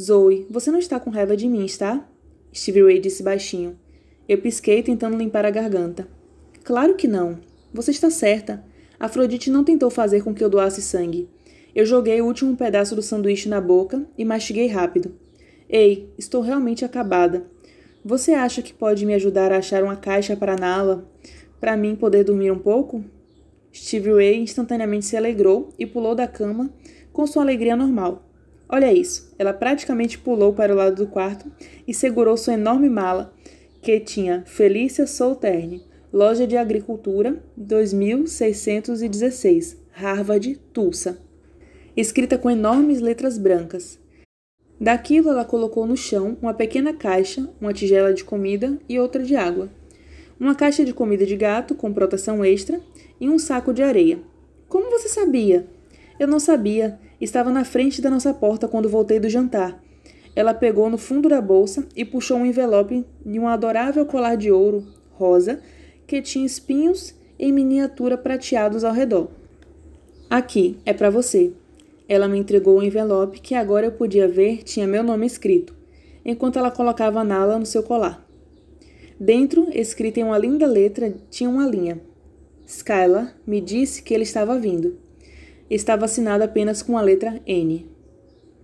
Zoe, 0.00 0.46
você 0.48 0.70
não 0.70 0.78
está 0.78 0.98
com 0.98 1.10
raiva 1.10 1.36
de 1.36 1.46
mim, 1.46 1.66
está? 1.66 2.08
Stevie 2.50 2.84
Ray 2.84 3.00
disse 3.00 3.22
baixinho. 3.22 3.78
Eu 4.26 4.38
pisquei 4.38 4.82
tentando 4.82 5.18
limpar 5.18 5.44
a 5.44 5.50
garganta. 5.50 6.08
Claro 6.64 6.94
que 6.94 7.06
não. 7.06 7.38
Você 7.74 7.90
está 7.90 8.08
certa. 8.08 8.64
Afrodite 8.98 9.50
não 9.50 9.62
tentou 9.62 9.90
fazer 9.90 10.24
com 10.24 10.32
que 10.32 10.42
eu 10.42 10.48
doasse 10.48 10.80
sangue. 10.80 11.28
Eu 11.78 11.86
joguei 11.86 12.20
o 12.20 12.26
último 12.26 12.54
pedaço 12.56 12.96
do 12.96 13.02
sanduíche 13.02 13.48
na 13.48 13.60
boca 13.60 14.04
e 14.18 14.24
mastiguei 14.24 14.66
rápido. 14.66 15.14
Ei, 15.70 16.12
estou 16.18 16.42
realmente 16.42 16.84
acabada. 16.84 17.46
Você 18.04 18.32
acha 18.32 18.60
que 18.60 18.74
pode 18.74 19.06
me 19.06 19.14
ajudar 19.14 19.52
a 19.52 19.58
achar 19.58 19.84
uma 19.84 19.94
caixa 19.94 20.36
para 20.36 20.56
Nala, 20.56 21.08
para 21.60 21.76
mim 21.76 21.94
poder 21.94 22.24
dormir 22.24 22.50
um 22.50 22.58
pouco? 22.58 23.04
Steve 23.72 24.12
Ray 24.12 24.40
instantaneamente 24.40 25.06
se 25.06 25.16
alegrou 25.16 25.72
e 25.78 25.86
pulou 25.86 26.16
da 26.16 26.26
cama 26.26 26.68
com 27.12 27.24
sua 27.28 27.44
alegria 27.44 27.76
normal. 27.76 28.28
Olha 28.68 28.92
isso! 28.92 29.32
Ela 29.38 29.52
praticamente 29.52 30.18
pulou 30.18 30.52
para 30.52 30.72
o 30.72 30.76
lado 30.76 30.96
do 30.96 31.06
quarto 31.06 31.48
e 31.86 31.94
segurou 31.94 32.36
sua 32.36 32.54
enorme 32.54 32.90
mala, 32.90 33.32
que 33.80 34.00
tinha 34.00 34.42
Felícia 34.46 35.06
Solterne, 35.06 35.84
Loja 36.12 36.44
de 36.44 36.56
Agricultura, 36.56 37.40
2616, 37.56 39.76
Harvard, 39.92 40.56
Tulsa. 40.72 41.27
Escrita 42.00 42.38
com 42.38 42.48
enormes 42.48 43.00
letras 43.00 43.36
brancas. 43.36 43.98
Daquilo 44.80 45.30
ela 45.30 45.44
colocou 45.44 45.84
no 45.84 45.96
chão 45.96 46.38
uma 46.40 46.54
pequena 46.54 46.94
caixa, 46.94 47.50
uma 47.60 47.72
tigela 47.72 48.14
de 48.14 48.22
comida 48.22 48.78
e 48.88 49.00
outra 49.00 49.20
de 49.24 49.34
água. 49.34 49.68
Uma 50.38 50.54
caixa 50.54 50.84
de 50.84 50.94
comida 50.94 51.26
de 51.26 51.34
gato 51.34 51.74
com 51.74 51.92
proteção 51.92 52.44
extra 52.44 52.80
e 53.20 53.28
um 53.28 53.36
saco 53.36 53.74
de 53.74 53.82
areia. 53.82 54.20
Como 54.68 54.88
você 54.92 55.08
sabia? 55.08 55.66
Eu 56.20 56.28
não 56.28 56.38
sabia. 56.38 57.00
Estava 57.20 57.50
na 57.50 57.64
frente 57.64 58.00
da 58.00 58.08
nossa 58.08 58.32
porta 58.32 58.68
quando 58.68 58.88
voltei 58.88 59.18
do 59.18 59.28
jantar. 59.28 59.82
Ela 60.36 60.54
pegou 60.54 60.88
no 60.88 60.98
fundo 60.98 61.28
da 61.28 61.40
bolsa 61.40 61.84
e 61.96 62.04
puxou 62.04 62.36
um 62.36 62.46
envelope 62.46 63.04
de 63.26 63.40
um 63.40 63.48
adorável 63.48 64.06
colar 64.06 64.36
de 64.36 64.52
ouro 64.52 64.86
rosa 65.10 65.60
que 66.06 66.22
tinha 66.22 66.46
espinhos 66.46 67.12
em 67.36 67.50
miniatura 67.50 68.16
prateados 68.16 68.84
ao 68.84 68.92
redor. 68.92 69.32
Aqui, 70.30 70.78
é 70.86 70.92
para 70.92 71.10
você. 71.10 71.52
Ela 72.08 72.26
me 72.26 72.38
entregou 72.38 72.76
o 72.76 72.78
um 72.78 72.82
envelope 72.82 73.40
que 73.40 73.54
agora 73.54 73.86
eu 73.86 73.92
podia 73.92 74.26
ver 74.26 74.62
tinha 74.62 74.86
meu 74.86 75.02
nome 75.02 75.26
escrito, 75.26 75.74
enquanto 76.24 76.58
ela 76.58 76.70
colocava 76.70 77.20
a 77.20 77.24
nala 77.24 77.58
no 77.58 77.66
seu 77.66 77.82
colar. 77.82 78.26
Dentro, 79.20 79.68
escrita 79.72 80.20
em 80.20 80.24
uma 80.24 80.38
linda 80.38 80.66
letra, 80.66 81.14
tinha 81.28 81.50
uma 81.50 81.66
linha. 81.66 82.00
Skylar 82.66 83.36
me 83.46 83.60
disse 83.60 84.02
que 84.02 84.14
ele 84.14 84.22
estava 84.22 84.58
vindo. 84.58 84.96
Estava 85.68 86.06
assinado 86.06 86.44
apenas 86.44 86.82
com 86.82 86.96
a 86.96 87.02
letra 87.02 87.42
N. 87.46 87.97